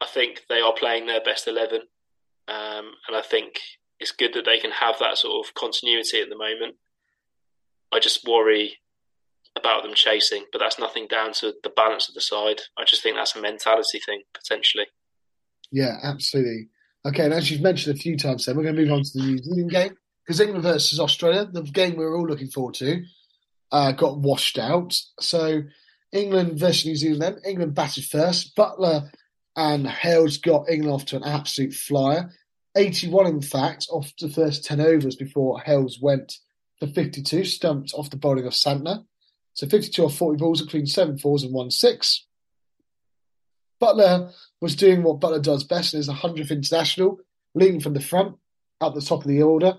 [0.00, 1.82] I think they are playing their best 11.
[2.48, 3.60] Um, and I think
[3.98, 6.76] it's good that they can have that sort of continuity at the moment.
[7.92, 8.78] I just worry
[9.56, 12.60] about them chasing, but that's nothing down to the balance of the side.
[12.78, 14.86] I just think that's a mentality thing, potentially.
[15.72, 16.68] Yeah, absolutely.
[17.06, 19.10] Okay, and as you've mentioned a few times, then we're going to move on to
[19.14, 22.74] the New Zealand game because England versus Australia, the game we were all looking forward
[22.74, 23.02] to,
[23.72, 24.94] uh, got washed out.
[25.20, 25.62] So
[26.12, 27.22] England versus New Zealand.
[27.22, 28.56] Then England batted first.
[28.56, 29.10] Buttler
[29.56, 32.30] and Hales got England off to an absolute flyer.
[32.76, 36.38] 81, in fact, off the first 10 overs before Hales went
[36.78, 39.04] for 52, stumped off the bowling of Santner.
[39.56, 42.26] So 52 off 40 balls, including seven fours and one six.
[43.80, 47.18] Buttler was doing what Buttler does best in his 100th international,
[47.54, 48.36] leading from the front
[48.82, 49.78] up the top of the order.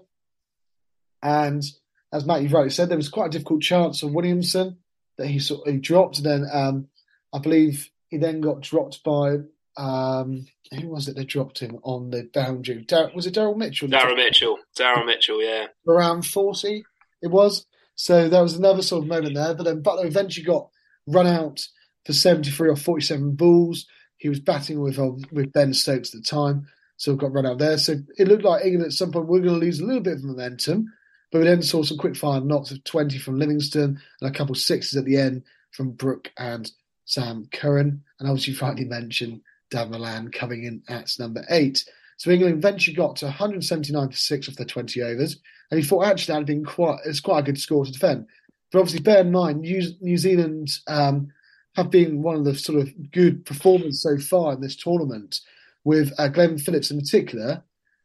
[1.21, 1.63] And
[2.11, 4.77] as Matt, you've rightly said, there was quite a difficult chance of Williamson
[5.17, 6.17] that he sort of, he dropped.
[6.17, 6.87] And then um,
[7.31, 9.37] I believe he then got dropped by
[9.77, 12.81] um, who was it that dropped him on the boundary?
[12.81, 13.89] Dar- was it Daryl Mitchell?
[13.89, 14.57] Daryl Mitchell.
[14.75, 15.67] Daryl Mitchell, yeah.
[15.87, 16.83] Around 40
[17.21, 17.65] it was.
[17.97, 19.53] So there was another sort of moment there.
[19.53, 20.69] But then Buttler eventually got
[21.07, 21.67] run out
[22.05, 23.85] for 73 or 47 balls.
[24.15, 26.67] He was batting with um, with Ben Stokes at the time.
[26.95, 27.77] So got run out there.
[27.77, 30.13] So it looked like England at some point we're going to lose a little bit
[30.13, 30.93] of momentum.
[31.31, 34.53] But we then saw some quick fire knocks of 20 from Livingstone and a couple
[34.53, 36.71] of sixes at the end from Brook and
[37.05, 38.03] Sam Curran.
[38.19, 41.83] And obviously, you rightly mentioned Dawid Malan coming in at number eight.
[42.17, 45.37] So England eventually got to 179 for six of the 20 overs.
[45.69, 48.27] And he thought actually that had been quite, it's quite a good score to defend.
[48.71, 51.31] But obviously, bear in mind, New, New Zealand um,
[51.75, 55.41] have been one of the sort of good performers so far in this tournament,
[55.83, 57.63] with uh, Glenn Phillips in particular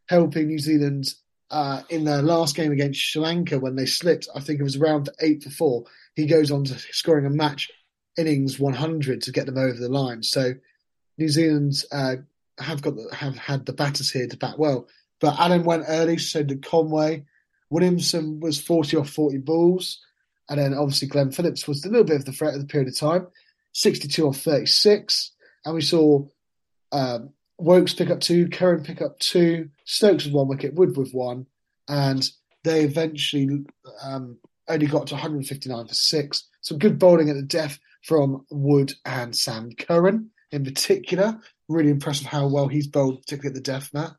[0.08, 1.14] helping New Zealand
[1.50, 4.28] uh, in their last game against Sri Lanka when they slipped.
[4.34, 5.84] I think it was around eight for four.
[6.14, 7.70] He goes on to scoring a match
[8.18, 10.22] innings 100 to get them over the line.
[10.22, 10.52] So
[11.18, 12.16] New Zealand uh,
[12.58, 14.88] have got the, have had the batters here to bat well.
[15.20, 17.24] But Allen went early, so did Conway.
[17.70, 20.00] Williamson was 40 off 40 balls.
[20.48, 22.88] And then obviously Glenn Phillips was a little bit of the threat at the period
[22.88, 23.28] of time,
[23.72, 25.30] 62 off 36.
[25.64, 26.26] And we saw
[26.90, 31.12] um, Woakes pick up two, Curran pick up two, Stokes with one wicket, Wood with
[31.12, 31.46] one.
[31.88, 32.28] And
[32.64, 33.64] they eventually
[34.02, 34.38] um,
[34.68, 36.48] only got to 159 for six.
[36.60, 41.40] Some good bowling at the death from Wood and Sam Curran in particular.
[41.72, 44.12] Really impressive how well he's bowled, particularly at the death, Matt.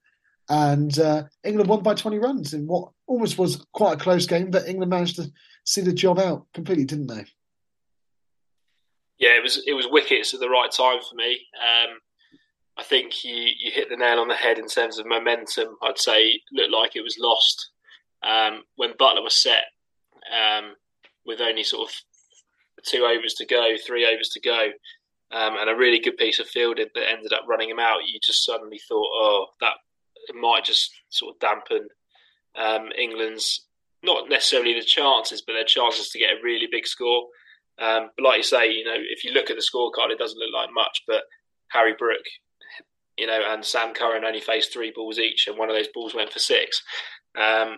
[0.49, 4.51] And uh, England won by 20 runs in what almost was quite a close game,
[4.51, 5.31] but England managed to
[5.65, 7.25] see the job out completely, didn't they?
[9.19, 11.39] Yeah, it was it was wickets at the right time for me.
[11.55, 11.97] Um,
[12.77, 15.77] I think you, you hit the nail on the head in terms of momentum.
[15.81, 17.69] I'd say looked like it was lost
[18.23, 19.65] um, when Buttler was set
[20.31, 20.75] um,
[21.25, 21.95] with only sort of
[22.83, 24.69] two overs to go, three overs to go,
[25.33, 28.05] um, and a really good piece of fielding that ended up running him out.
[28.05, 29.73] You just suddenly thought, oh, that
[30.35, 31.87] might just sort of dampen
[32.55, 33.65] um, England's
[34.03, 37.27] not necessarily the chances, but their chances to get a really big score.
[37.79, 40.37] Um, but like you say, you know, if you look at the scorecard, it doesn't
[40.37, 41.03] look like much.
[41.07, 41.23] But
[41.69, 42.21] Harry Brook,
[43.17, 46.13] you know, and Sam Curran only faced three balls each, and one of those balls
[46.13, 46.83] went for six.
[47.35, 47.77] Um,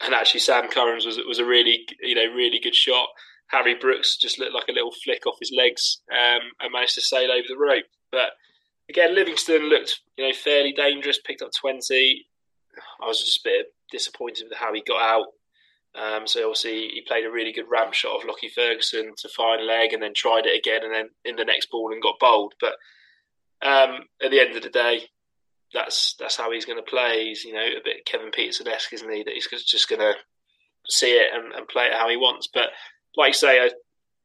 [0.00, 3.08] and actually, Sam Curran's was was a really, you know, really good shot.
[3.52, 7.00] Harry Brook's just looked like a little flick off his legs um, and managed to
[7.02, 7.84] sail over the rope.
[8.10, 8.30] But
[8.88, 11.20] again, Livingstone looked, you know, fairly dangerous.
[11.22, 12.26] Picked up twenty.
[13.00, 15.26] I was just a bit disappointed with how he got out.
[15.94, 19.60] Um, so obviously he played a really good ramp shot of Lockie Ferguson to find
[19.60, 22.18] a leg, and then tried it again, and then in the next ball and got
[22.18, 22.54] bowled.
[22.58, 22.74] But
[23.60, 25.08] um, at the end of the day,
[25.74, 27.26] that's that's how he's going to play.
[27.26, 29.22] He's you know a bit Kevin Pietersen esque, isn't he?
[29.22, 30.14] That he's just going to
[30.88, 32.48] see it and, and, play it how he wants.
[32.52, 32.70] But
[33.16, 33.70] like you say, uh,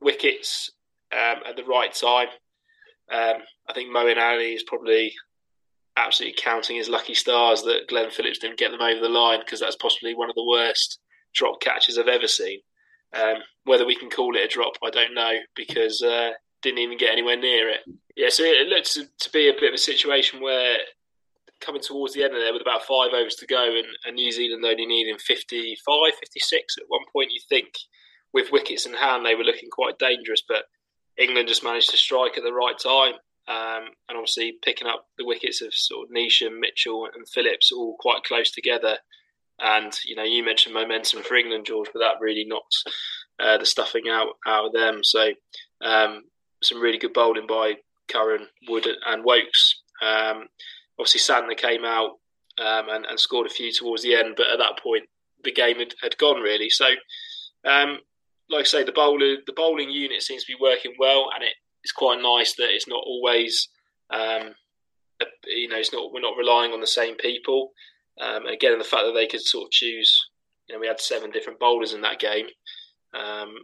[0.02, 0.72] wickets
[1.12, 2.28] um, at the right time.
[3.12, 5.14] Um, I think Moeen Ali is probably
[5.96, 9.60] absolutely counting his lucky stars that Glenn Phillips didn't get them over the line because
[9.60, 11.00] that's possibly one of the worst
[11.34, 12.60] drop catches I've ever seen.
[13.14, 16.98] Um, whether we can call it a drop, I don't know because uh, didn't even
[16.98, 17.80] get anywhere near it.
[18.16, 20.78] Yeah, so it looked to, to, be a bit of a situation where
[21.62, 24.32] coming towards the end of there with about five overs to go and, and New
[24.32, 25.78] Zealand only needing 55,
[26.20, 27.70] 56 at one point, you think
[28.38, 30.66] with wickets in hand they were looking quite dangerous, but
[31.18, 33.14] England just managed to strike at the right time.
[33.50, 37.96] Um, and obviously picking up the wickets of sort of Neesham, Mitchell, and Phillips all
[37.98, 38.98] quite close together.
[39.60, 42.78] And you know, you mentioned momentum for England, George, but that really knocked
[43.40, 45.04] uh, the stuffing out out of them.
[45.04, 45.30] So
[45.82, 46.26] um,
[46.62, 49.82] some really good bowling by Curran, Wood, and Woakes.
[50.02, 50.48] Um,
[51.00, 52.12] obviously, Santner came out
[52.60, 55.06] um, and, and, scored a few towards the end, but at that point,
[55.44, 56.70] the game had, had gone really.
[56.70, 56.86] So,
[57.66, 58.00] um,
[58.50, 61.54] like I say, the bowler, the bowling unit seems to be working well, and it
[61.84, 63.70] it's quite nice that it's not always,
[64.10, 64.54] um,
[65.46, 67.72] you know, it's not we're not relying on the same people.
[68.20, 70.30] Um, again, the fact that they could sort of choose,
[70.68, 72.48] you know, we had seven different bowlers in that game,
[73.14, 73.56] um,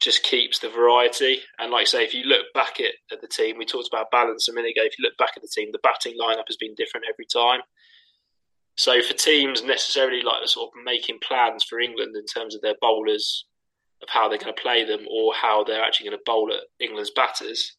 [0.00, 1.40] just keeps the variety.
[1.58, 4.10] And like I say, if you look back at, at the team, we talked about
[4.10, 4.84] balance a minute ago.
[4.84, 7.60] If you look back at the team, the batting lineup has been different every time.
[8.76, 12.74] So for teams necessarily like sort of making plans for England in terms of their
[12.80, 13.44] bowlers
[14.04, 16.60] of how they're going to play them or how they're actually going to bowl at
[16.78, 17.76] England's batters.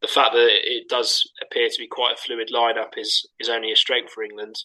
[0.00, 3.70] The fact that it does appear to be quite a fluid lineup is is only
[3.70, 4.56] a strength for England.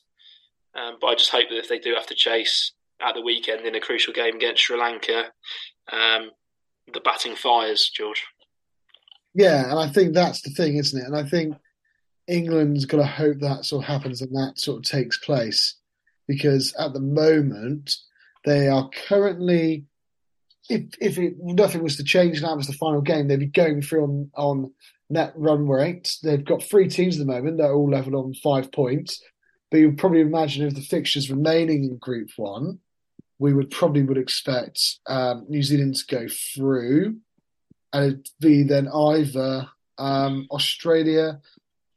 [0.73, 2.71] Um, but I just hope that if they do have to chase
[3.01, 5.25] at the weekend in a crucial game against Sri Lanka,
[5.91, 6.31] um,
[6.91, 8.23] the batting fires, George.
[9.33, 11.05] Yeah, and I think that's the thing, isn't it?
[11.05, 11.55] And I think
[12.27, 15.75] England's got to hope that sort of happens and that sort of takes place
[16.27, 17.95] because at the moment
[18.45, 19.85] they are currently
[20.69, 23.47] if if it, nothing was to change and that was the final game, they'd be
[23.47, 24.73] going through on, on
[25.09, 26.17] net run rate.
[26.23, 29.21] They've got three teams at the moment; they're all level on five points.
[29.69, 32.79] But you would probably imagine if the fixtures remaining in Group One,
[33.39, 37.17] we would probably would expect um, New Zealand to go through,
[37.93, 41.39] and it'd be then either um, Australia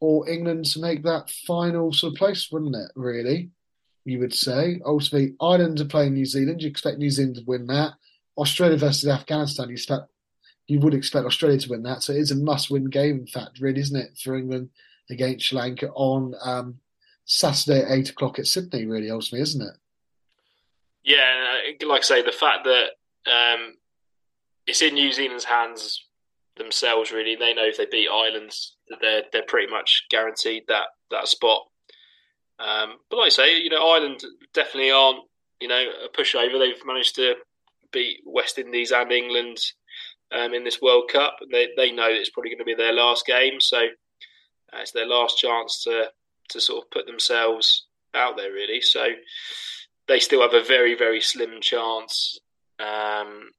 [0.00, 2.90] or England to make that final sort of place, wouldn't it?
[2.96, 3.50] Really,
[4.04, 4.80] you would say.
[4.84, 6.62] Ultimately, Ireland are playing New Zealand.
[6.62, 7.92] You expect New Zealand to win that.
[8.36, 9.76] Australia versus Afghanistan, you
[10.70, 12.02] you would expect Australia to win that.
[12.02, 14.70] So it is a must-win game, in fact, really, isn't it, for England
[15.10, 16.78] against Sri Lanka on um,
[17.24, 18.86] Saturday at eight o'clock at Sydney?
[18.86, 19.76] Really, ultimately, isn't it?
[21.02, 22.90] Yeah, like I say, the fact that
[23.26, 23.74] um,
[24.66, 26.06] it's in New Zealand's hands
[26.56, 28.52] themselves, really, they know if they beat Ireland,
[29.00, 31.62] they're they're pretty much guaranteed that that spot.
[32.60, 34.22] Um, but like I say, you know, Ireland
[34.54, 35.24] definitely aren't
[35.60, 36.60] you know a pushover.
[36.60, 37.34] They've managed to
[37.92, 39.58] beat West Indies and England
[40.32, 41.36] um, in this World Cup.
[41.50, 45.06] They they know it's probably going to be their last game, so uh, it's their
[45.06, 46.10] last chance to
[46.50, 48.80] to sort of put themselves out there really.
[48.80, 49.06] So
[50.08, 52.38] they still have a very very slim chance
[52.78, 53.50] um,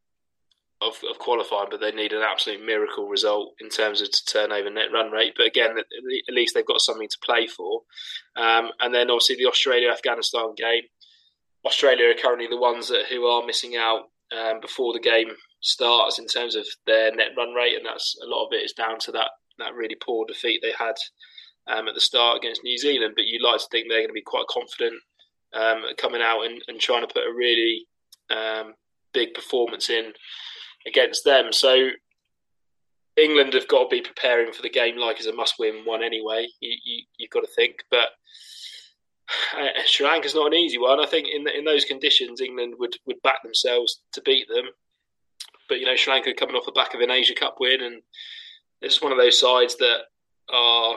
[0.82, 4.92] of, of qualifying, but they need an absolute miracle result in terms of turnover net
[4.92, 5.34] run rate.
[5.38, 7.82] But again, at least they've got something to play for.
[8.36, 10.84] Um, and then obviously the Australia Afghanistan game.
[11.64, 14.06] Australia are currently the ones that who are missing out
[14.38, 15.30] um, before the game
[15.62, 18.74] starts in terms of their net run rate, and that's a lot of it is
[18.74, 20.96] down to that that really poor defeat they had
[21.68, 23.14] um, at the start against New Zealand.
[23.16, 24.96] But you'd like to think they're going to be quite confident
[25.54, 27.86] um, coming out and, and, trying to put a really
[28.30, 28.74] um,
[29.14, 30.14] big performance in
[30.88, 31.52] against them.
[31.52, 31.90] So
[33.18, 36.48] England have got to be preparing for the game like as a must-win one anyway.
[36.62, 38.10] You, you, you've got to think, but
[39.58, 41.00] uh, Sri Lanka's not an easy one.
[41.00, 44.66] I think in in those conditions, England would, would back themselves to beat them.
[45.70, 48.02] But you know, Sri Lanka coming off the back of an Asia Cup win, and
[48.82, 50.00] it's just one of those sides that
[50.52, 50.96] are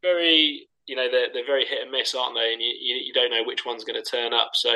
[0.00, 2.52] very, you know, they're they're very hit and miss, aren't they?
[2.52, 4.52] And you you, you don't know which one's going to turn up.
[4.54, 4.70] So,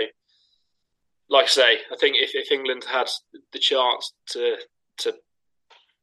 [1.28, 3.08] like I say, I think if, if England had
[3.52, 4.56] the chance to
[4.98, 5.14] to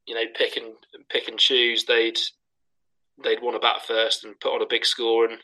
[0.05, 0.73] you know pick and
[1.09, 2.19] pick and choose, they'd
[3.21, 5.39] they'd want to bat first and put on a big score and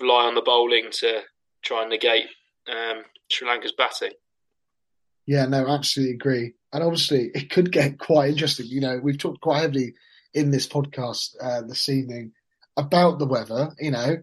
[0.00, 1.22] rely on the bowling to
[1.62, 2.26] try and negate
[2.68, 4.12] um, Sri Lanka's batting.
[5.26, 6.54] Yeah, no, absolutely agree.
[6.72, 8.66] And obviously, it could get quite interesting.
[8.66, 9.94] You know, we've talked quite heavily
[10.34, 12.32] in this podcast uh, this evening
[12.76, 13.72] about the weather.
[13.78, 14.16] You know,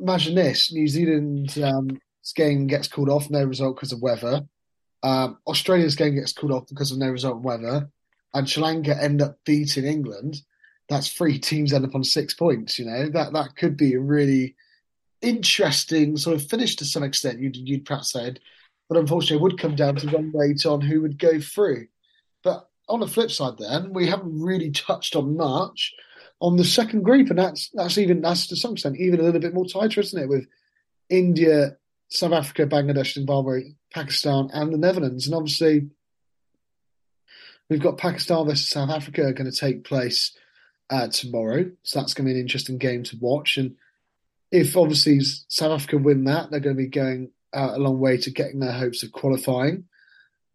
[0.00, 2.00] imagine this: New Zealand's um,
[2.34, 4.42] game gets called off, no result because of weather.
[5.02, 7.90] Um, Australia's game gets called off because of no result weather,
[8.34, 10.42] and Sri Lanka end up beating England
[10.88, 12.78] that's three teams end up on six points.
[12.78, 14.56] You know that that could be a really
[15.20, 17.40] interesting sort of finish to some extent.
[17.40, 18.40] You'd, you'd perhaps said,
[18.88, 21.88] but unfortunately, it would come down to one weight on who would go through.
[22.42, 25.92] But on the flip side, then we haven't really touched on much
[26.40, 29.40] on the second group, and that's that's even that's to some extent even a little
[29.40, 30.28] bit more tighter, isn't it?
[30.28, 30.46] With
[31.10, 31.76] India,
[32.08, 35.88] South Africa, Bangladesh, Zimbabwe, Pakistan, and the Netherlands, and obviously
[37.68, 40.34] we've got Pakistan versus South Africa going to take place
[40.90, 41.70] uh, tomorrow.
[41.82, 43.56] So that's going to be an interesting game to watch.
[43.58, 43.76] And
[44.50, 48.16] if obviously South Africa win that, they're going to be going uh, a long way
[48.18, 49.84] to getting their hopes of qualifying.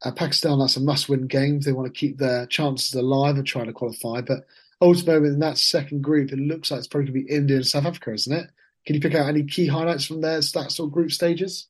[0.03, 3.45] Uh, Pakistan, that's a must-win game if they want to keep their chances alive of
[3.45, 4.21] trying to qualify.
[4.21, 4.45] But
[4.81, 7.65] ultimately, in that second group, it looks like it's probably going to be India and
[7.65, 8.49] South Africa, isn't it?
[8.85, 11.67] Can you pick out any key highlights from their that sort of group stages?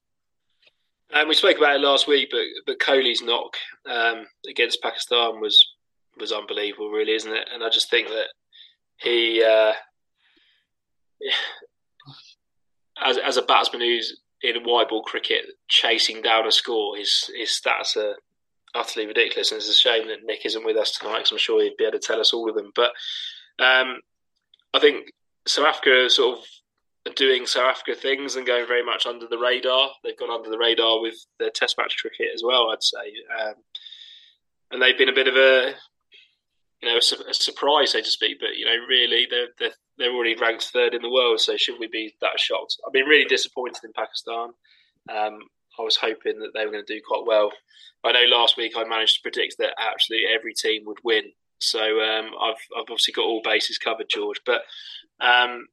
[1.13, 3.55] Um, we spoke about it last week, but but Kohli's knock
[3.85, 5.63] um, against Pakistan was
[6.17, 7.47] was unbelievable, really, isn't it?
[7.53, 8.29] And I just think that
[9.03, 9.73] he uh,
[13.03, 17.49] as as a batsman who's in white ball cricket chasing down a score, his his
[17.49, 18.15] stats are
[18.75, 21.61] utterly ridiculous, and it's a shame that Nick isn't with us tonight because I'm sure
[21.61, 22.71] he'd be able to tell us all of them.
[22.75, 22.91] But
[23.59, 23.97] um,
[24.73, 25.11] I think
[25.47, 29.89] South Africa sort of doing South Africa things and going very much under the radar.
[30.03, 33.55] They've gone under the radar with their Test match cricket as well, I'd say, um,
[34.71, 35.73] and they've been a bit of a
[36.83, 38.39] you know, a, a, surprise, so to speak.
[38.39, 41.39] But you know, really, they're, they're they're already ranked third in the world.
[41.39, 42.77] So should we be that shocked?
[42.85, 44.49] I've been really disappointed in Pakistan.
[45.09, 45.39] Um,
[45.79, 47.51] I was hoping that they were going to do quite well.
[48.03, 51.31] I know last week I managed to predict that absolutely every team would win.
[51.59, 54.41] So um, I've I've obviously got all bases covered, George.
[54.45, 54.63] But
[55.21, 55.67] um,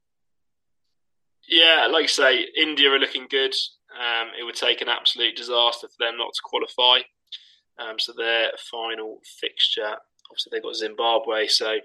[1.49, 3.55] yeah, like I say, India are looking good.
[3.99, 7.01] Um, it would take an absolute disaster for them not to qualify.
[7.81, 9.97] Um, so their final fixture
[10.31, 11.47] obviously they've got Zimbabwe.
[11.47, 11.79] So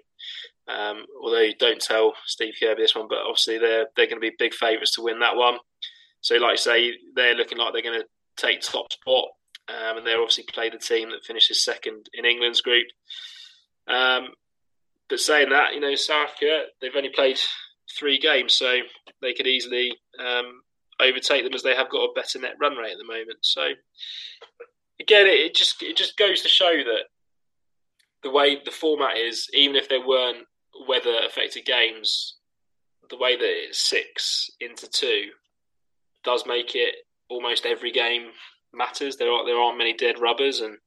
[0.68, 4.30] um, although you don't tell Steve Kirby this one, but obviously they're they're going to
[4.30, 5.58] be big favourites to win that one.
[6.22, 9.26] So like I say, they're looking like they're going to take top spot,
[9.70, 12.88] um, and they're obviously play the team that finishes second in England's group.
[13.88, 14.30] Um,
[15.08, 17.40] but saying that, you know, South Africa they've only played
[17.98, 18.80] three games, so
[19.22, 20.62] they could easily um,
[21.00, 23.38] overtake them as they have got a better net run rate at the moment.
[23.42, 23.62] So
[25.00, 27.06] again, it just it just goes to show that
[28.24, 30.46] the way the format is, even if there weren't
[30.88, 32.36] weather affected games,
[33.10, 35.30] the way that it's six into two
[36.24, 36.96] does make it
[37.30, 38.30] almost every game
[38.74, 39.18] matters.
[39.18, 40.78] There are there aren't many dead rubbers, and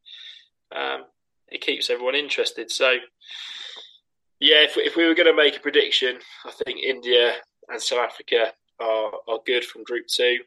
[0.75, 1.05] um,
[1.49, 2.71] it keeps everyone interested.
[2.71, 2.97] So,
[4.41, 7.35] yeah, if if we were going to make a prediction, I think India
[7.69, 10.39] and South Africa are are good from Group Two.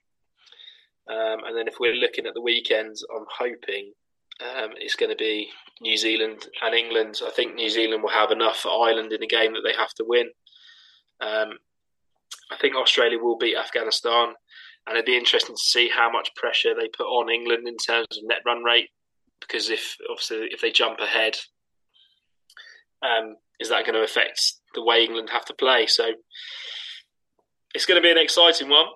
[1.07, 3.93] Um, and then if we're looking at the weekends, I'm hoping
[4.41, 5.49] um, it's going to be
[5.81, 7.21] New Zealand and England.
[7.25, 9.93] I think New Zealand will have enough for Ireland in a game that they have
[9.95, 10.29] to win.
[11.19, 11.57] Um,
[12.51, 14.33] I think Australia will beat Afghanistan,
[14.87, 18.07] and it'd be interesting to see how much pressure they put on England in terms
[18.17, 18.89] of net run rate
[19.41, 21.35] because if obviously if they jump ahead,
[23.01, 25.87] um, is that going to affect the way England have to play?
[25.87, 26.11] So
[27.75, 28.87] it's going to be an exciting one.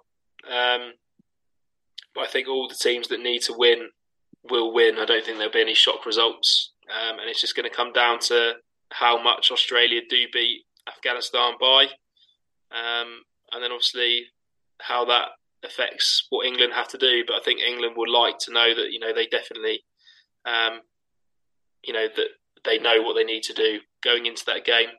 [0.48, 0.94] Um,
[2.14, 3.90] but I think all the teams that need to win
[4.50, 4.98] will win.
[5.00, 7.94] I don't think there'll be any shock results, um, and it's just going to come
[7.94, 8.54] down to
[8.92, 11.86] how much Australia do beat Afghanistan by,
[12.72, 13.22] um,
[13.52, 14.26] and then obviously
[14.82, 15.30] how that
[15.64, 17.24] affects what England have to do.
[17.26, 19.84] But I think England would like to know that you know they definitely,
[20.46, 20.82] um,
[21.84, 22.28] you know that
[22.64, 24.90] they know what they need to do going into that game.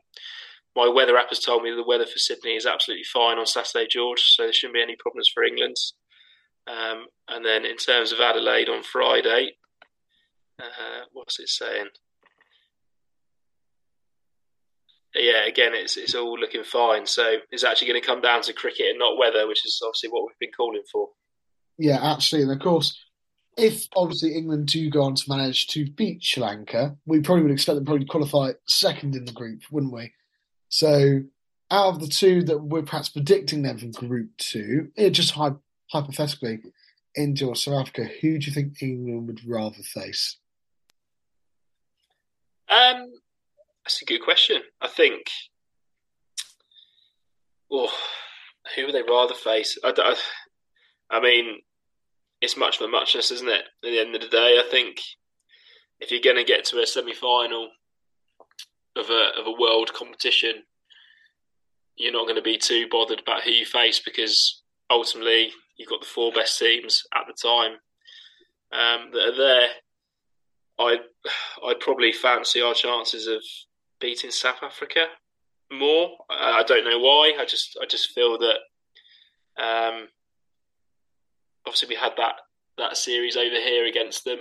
[0.75, 3.87] My weather app has told me the weather for Sydney is absolutely fine on Saturday,
[3.89, 4.21] George.
[4.21, 5.75] So there shouldn't be any problems for England.
[6.67, 9.51] Um, and then in terms of Adelaide on Friday,
[10.59, 11.87] uh, what's it saying?
[15.15, 17.05] Yeah, again, it's it's all looking fine.
[17.05, 20.09] So it's actually going to come down to cricket and not weather, which is obviously
[20.09, 21.09] what we've been calling for.
[21.77, 22.51] Yeah, absolutely.
[22.51, 22.99] And of course,
[23.57, 27.51] if obviously England do go on to manage to beat Sri Lanka, we probably would
[27.51, 30.11] expect them probably to qualify second in the group, wouldn't we?
[30.69, 31.21] So
[31.71, 35.31] out of the two that we're perhaps predicting them from Group Two, it just
[35.91, 36.59] hypothetically,
[37.15, 40.37] India or South Africa, who do you think England would rather face?
[42.69, 43.07] Um,
[43.83, 44.61] that's a good question.
[44.81, 45.23] I think.
[47.71, 47.91] Oh,
[48.75, 49.77] who would they rather face?
[49.83, 50.15] I, I,
[51.17, 51.59] I mean,
[52.41, 53.63] it's much of a muchness, isn't it?
[53.83, 55.01] At the end of the day, I think
[55.99, 57.69] if you're going to get to a semi-final
[58.95, 60.63] of a of a world competition,
[61.95, 66.01] you're not going to be too bothered about who you face because ultimately you've got
[66.01, 67.73] the four best teams at the time
[68.71, 69.67] um, that are there.
[70.79, 70.97] I
[71.65, 73.41] I'd probably fancy our chances of
[73.99, 75.05] beating South Africa
[75.71, 76.17] more.
[76.29, 77.33] I, I don't know why.
[77.39, 78.59] I just I just feel that
[79.61, 80.07] um,
[81.65, 82.35] obviously we had that
[82.77, 84.39] that series over here against them.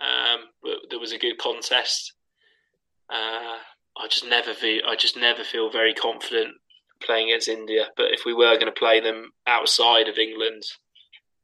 [0.00, 2.14] Um, but there was a good contest.
[3.08, 3.58] Uh,
[3.96, 6.54] I just never feel I just never feel very confident
[7.02, 7.86] playing against India.
[7.96, 10.62] But if we were going to play them outside of England,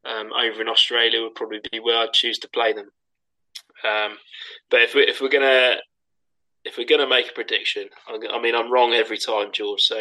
[0.04, 2.90] um, over in Australia would probably be where I'd choose to play them.
[3.84, 4.18] Um,
[4.70, 5.76] but if we if we're gonna
[6.64, 9.82] if we're gonna make a prediction, I mean I'm wrong every time, George.
[9.82, 9.98] So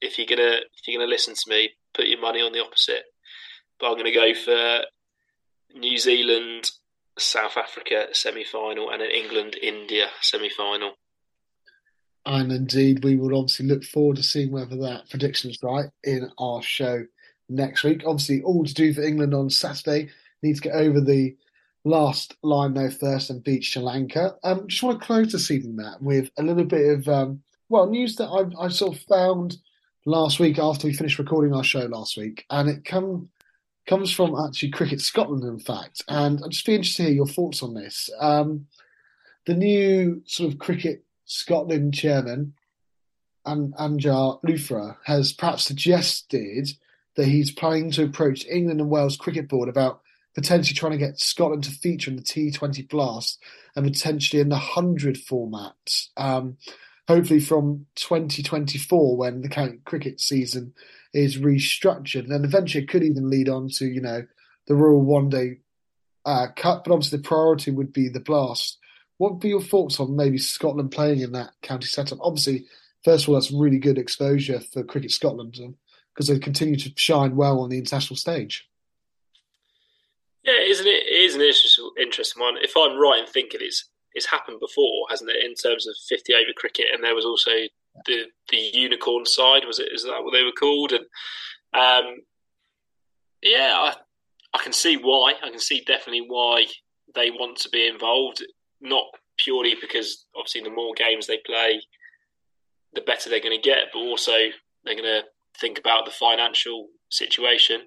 [0.00, 3.04] if you're gonna if you're gonna listen to me, put your money on the opposite.
[3.80, 4.82] But I'm gonna go for
[5.74, 6.70] New Zealand,
[7.18, 10.92] South Africa semi final, and an England India semi final.
[12.26, 16.30] And indeed, we would obviously look forward to seeing whether that prediction is right in
[16.38, 17.04] our show
[17.48, 18.02] next week.
[18.04, 20.10] Obviously, all to do for England on Saturday.
[20.42, 21.36] Need to get over the
[21.84, 24.36] last line though first and beat Sri Lanka.
[24.44, 27.88] Um, just want to close this evening, Matt, with a little bit of um, well
[27.88, 29.56] news that I, I sort of found
[30.04, 33.30] last week after we finished recording our show last week, and it come
[33.86, 36.04] comes from actually Cricket Scotland, in fact.
[36.08, 38.10] And I'd just be interested to hear your thoughts on this.
[38.20, 38.66] Um,
[39.46, 42.54] the new sort of Cricket Scotland chairman,
[43.44, 46.70] An- Anjan Luthra, has perhaps suggested
[47.16, 50.00] that he's planning to approach England and Wales Cricket Board about
[50.34, 53.40] potentially trying to get Scotland to feature in the T20 Blast
[53.76, 55.74] and potentially in the 100 format.
[56.16, 56.56] Um,
[57.06, 60.74] hopefully from 2024 when the county cricket season
[61.12, 62.30] is restructured.
[62.30, 64.26] And eventually it could even lead on to, you know,
[64.66, 65.58] the Royal One Day
[66.24, 66.84] uh, Cup.
[66.84, 68.78] But obviously the priority would be the Blast.
[69.18, 72.18] What would be your thoughts on maybe Scotland playing in that county setup?
[72.20, 72.66] Obviously,
[73.04, 75.58] first of all, that's really good exposure for Cricket Scotland
[76.14, 78.68] because they continue to shine well on the international stage.
[80.44, 81.04] Yeah, isn't it?
[81.06, 82.56] It is an interesting, interesting one.
[82.62, 85.44] If I'm right in thinking, it's it's happened before, hasn't it?
[85.44, 87.50] In terms of 50 over cricket, and there was also
[88.06, 89.64] the the unicorn side.
[89.66, 89.92] Was it?
[89.92, 90.92] Is that what they were called?
[90.92, 91.04] And
[91.74, 92.16] um,
[93.42, 93.94] yeah, I
[94.54, 95.34] I can see why.
[95.42, 96.66] I can see definitely why
[97.14, 98.42] they want to be involved
[98.80, 99.04] not
[99.38, 101.80] purely because obviously the more games they play,
[102.94, 104.32] the better they're going to get, but also
[104.84, 105.22] they're going to
[105.58, 107.82] think about the financial situation.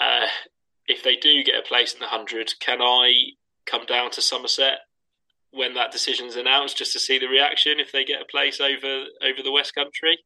[0.00, 0.26] Uh,
[0.86, 3.12] if they do get a place in the hundred, can I
[3.66, 4.78] come down to Somerset
[5.52, 9.04] when that decision's announced just to see the reaction if they get a place over
[9.22, 10.18] over the West Country?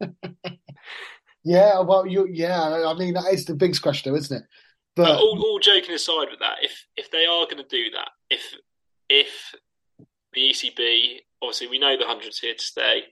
[1.44, 4.44] yeah, well, you yeah, I mean that is the biggest question, though, isn't it?
[4.94, 8.08] But all, all joking aside with that, if if they are going to do that,
[8.30, 8.54] if
[9.08, 9.54] if
[10.32, 13.02] the ECB, obviously we know the hundreds here to stay,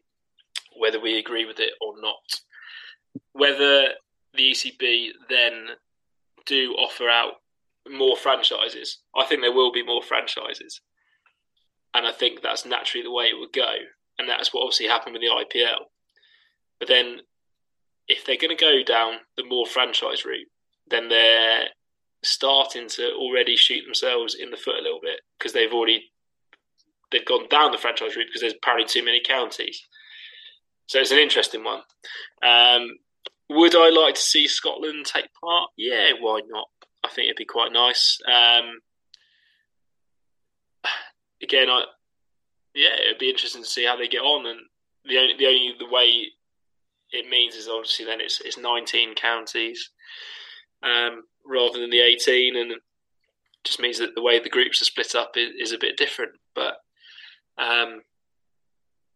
[0.77, 2.41] whether we agree with it or not,
[3.33, 3.89] whether
[4.35, 5.69] the ECB then
[6.47, 7.35] do offer out
[7.89, 10.81] more franchises, I think there will be more franchises,
[11.95, 13.73] and I think that's naturally the way it would go,
[14.19, 15.85] and that's what obviously happened with the IPL.
[16.79, 17.21] But then,
[18.09, 20.49] if they're going to go down the more franchise route,
[20.89, 21.69] then they're
[22.25, 26.11] starting to already shoot themselves in the foot a little bit because they've already
[27.11, 29.83] they've gone down the franchise route because there's apparently too many counties.
[30.87, 31.81] So it's an interesting one.
[32.43, 32.99] Um,
[33.51, 35.71] would I like to see Scotland take part?
[35.77, 36.69] Yeah, why not?
[37.05, 38.19] I think it'd be quite nice.
[38.27, 38.81] Um,
[41.43, 41.85] again, I
[42.75, 44.47] yeah, it'd be interesting to see how they get on.
[44.47, 44.61] And
[45.05, 46.27] the only the only the way
[47.13, 49.91] it means is obviously then it's it's 19 counties
[50.85, 52.73] um, rather than the 18, and
[53.65, 56.33] just means that the way the groups are split up is, is a bit different.
[56.55, 56.77] But
[57.59, 58.03] um,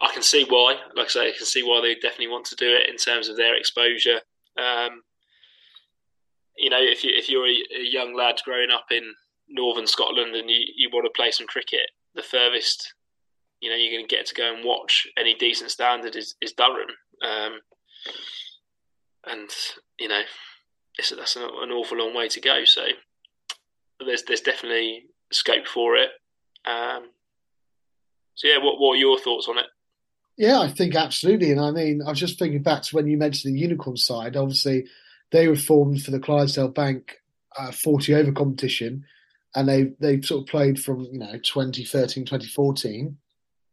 [0.00, 0.76] I can see why.
[0.96, 3.28] Like I say, I can see why they definitely want to do it in terms
[3.28, 4.20] of their exposure.
[4.56, 5.02] Um,
[6.56, 9.14] you know, if you if you're a, a, young lad growing up in
[9.48, 12.94] northern Scotland and you, you want to play some cricket, the furthest
[13.60, 16.52] you know you're going to get to go and watch any decent standard is, is
[16.52, 16.88] Durham,
[17.22, 17.60] um,
[19.26, 19.50] and
[19.98, 20.22] you know
[20.98, 22.64] it's, that's an, an, awful long way to go.
[22.64, 22.82] So
[24.04, 26.10] there's there's definitely scope for it.
[26.66, 27.10] Um,
[28.34, 29.66] so yeah, what what are your thoughts on it?
[30.36, 31.50] Yeah, I think absolutely.
[31.50, 34.36] And I mean, I was just thinking back to when you mentioned the unicorn side.
[34.36, 34.86] Obviously,
[35.30, 37.16] they were formed for the Clydesdale Bank
[37.58, 39.04] uh, 40 over competition,
[39.54, 43.16] and they they sort of played from you know 2013, 2014,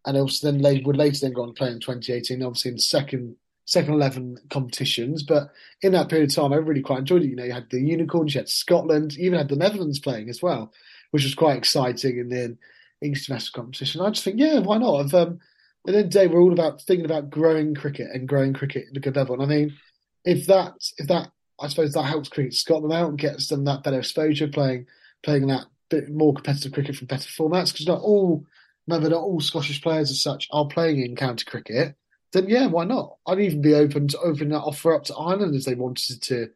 [0.05, 3.35] and also then they would later then go on play in 2018, obviously in second
[3.65, 5.23] second 11 competitions.
[5.23, 5.49] But
[5.81, 7.29] in that period of time, I really quite enjoyed it.
[7.29, 10.29] You know, you had the unicorns, you had Scotland, you even had the Netherlands playing
[10.29, 10.71] as well,
[11.11, 12.19] which was quite exciting.
[12.19, 12.57] And then
[13.01, 14.01] English domestic competition.
[14.01, 15.05] I just think, yeah, why not?
[15.05, 15.39] I've, um,
[15.87, 18.53] at the end of the day, we're all about thinking about growing cricket and growing
[18.53, 19.35] cricket at a good level.
[19.35, 19.77] And I mean,
[20.23, 23.83] if that, if that, I suppose that helps cricket Scotland out and gets them that
[23.83, 24.87] better exposure, playing
[25.23, 27.71] playing that bit more competitive cricket from better formats.
[27.71, 28.45] Because not all,
[28.87, 31.95] remember, not all Scottish players as such are playing in county cricket.
[32.35, 33.15] Then yeah, why not?
[33.25, 36.49] I'd even be open to opening that offer up to Ireland if they wanted to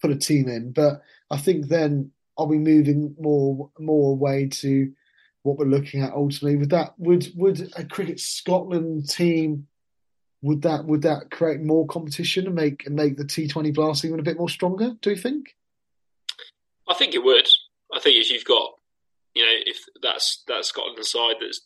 [0.00, 0.72] put a team in.
[0.72, 4.90] But I think then are we moving more more away to
[5.42, 6.56] what we're looking at ultimately.
[6.56, 9.66] Would that would would a cricket Scotland team
[10.42, 14.04] would that would that create more competition and make and make the T Twenty Blast
[14.04, 14.96] even a bit more stronger?
[15.02, 15.54] Do you think?
[16.88, 17.46] I think it would.
[17.92, 18.70] I think if you've got,
[19.34, 21.60] you know, if that's that Scotland side that's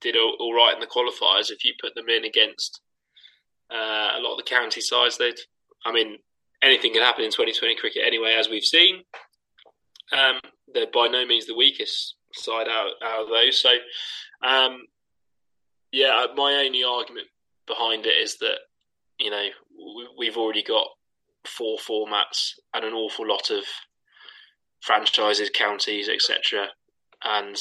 [0.00, 2.80] did all, all right in the qualifiers, if you put them in against
[3.72, 5.38] uh, a lot of the county sides, they'd.
[5.84, 6.18] I mean,
[6.62, 9.02] anything can happen in Twenty20 cricket anyway, as we've seen.
[10.12, 10.40] Um,
[10.72, 13.60] they're by no means the weakest side out out of those.
[13.60, 13.70] So,
[14.46, 14.82] um,
[15.92, 17.26] yeah, my only argument
[17.66, 18.58] behind it is that
[19.18, 19.48] you know
[20.18, 20.88] we've already got
[21.44, 23.64] four formats and an awful lot of
[24.80, 26.68] franchises, counties, etc.
[27.24, 27.56] And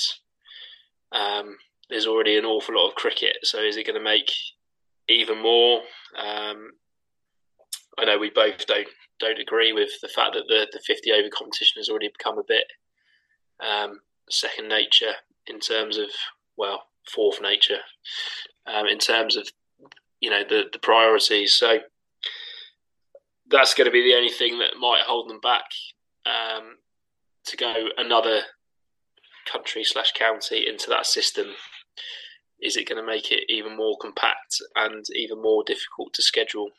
[1.12, 1.58] um,
[1.90, 3.38] there's already an awful lot of cricket.
[3.44, 4.32] So is it going to make
[5.10, 5.82] even more?
[6.18, 6.72] Um,
[7.98, 8.88] I know we both don't
[9.20, 12.44] don't agree with the fact that the the 50 over competition has already become a
[12.48, 12.66] bit
[13.60, 14.00] um,
[14.30, 15.14] second nature
[15.48, 16.10] in terms of
[16.58, 16.84] well
[17.14, 17.80] fourth nature
[18.66, 19.50] um, in terms of
[20.20, 21.54] you know the the priorities.
[21.54, 21.80] So
[23.50, 25.66] that's going to be the only thing that might hold them back
[26.26, 26.76] um,
[27.46, 28.42] to go another
[29.52, 31.48] country slash county into that system.
[32.62, 36.70] Is it going to make it even more compact and even more difficult to schedule?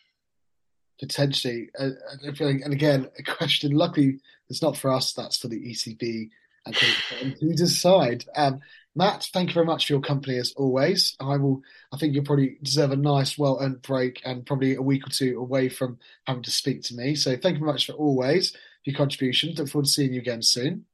[0.98, 1.90] Potentially, uh,
[2.22, 3.70] and again, a question.
[3.70, 4.18] Luckily,
[4.48, 5.12] it's not for us.
[5.12, 6.30] That's for the ECB
[6.66, 8.24] and who decide.
[8.36, 8.60] Um,
[8.94, 11.14] Matt, thank you very much for your company as always.
[11.20, 11.62] I will.
[11.92, 15.38] I think you probably deserve a nice, well-earned break and probably a week or two
[15.38, 17.14] away from having to speak to me.
[17.14, 19.54] So thank you very much for always your contribution.
[19.54, 20.86] Look forward to seeing you again soon.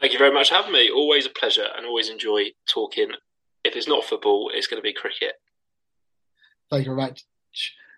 [0.00, 0.90] Thank you very much for having me.
[0.90, 3.12] Always a pleasure, and always enjoy talking.
[3.66, 5.32] If it's not football, it's going to be cricket.
[6.70, 7.24] Thank you very much.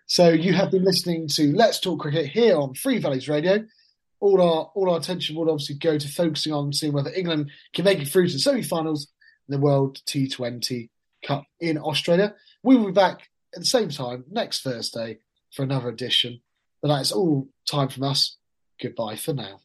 [0.07, 3.65] So you have been listening to Let's Talk Cricket here on Three Valleys Radio
[4.19, 7.85] all our all our attention will obviously go to focusing on seeing whether England can
[7.85, 9.07] make it through to the semi-finals
[9.47, 10.89] in the World T20
[11.25, 12.35] Cup in Australia.
[12.63, 15.19] We will be back at the same time next Thursday
[15.51, 16.41] for another edition.
[16.81, 18.37] But that's all time from us.
[18.81, 19.59] Goodbye for now.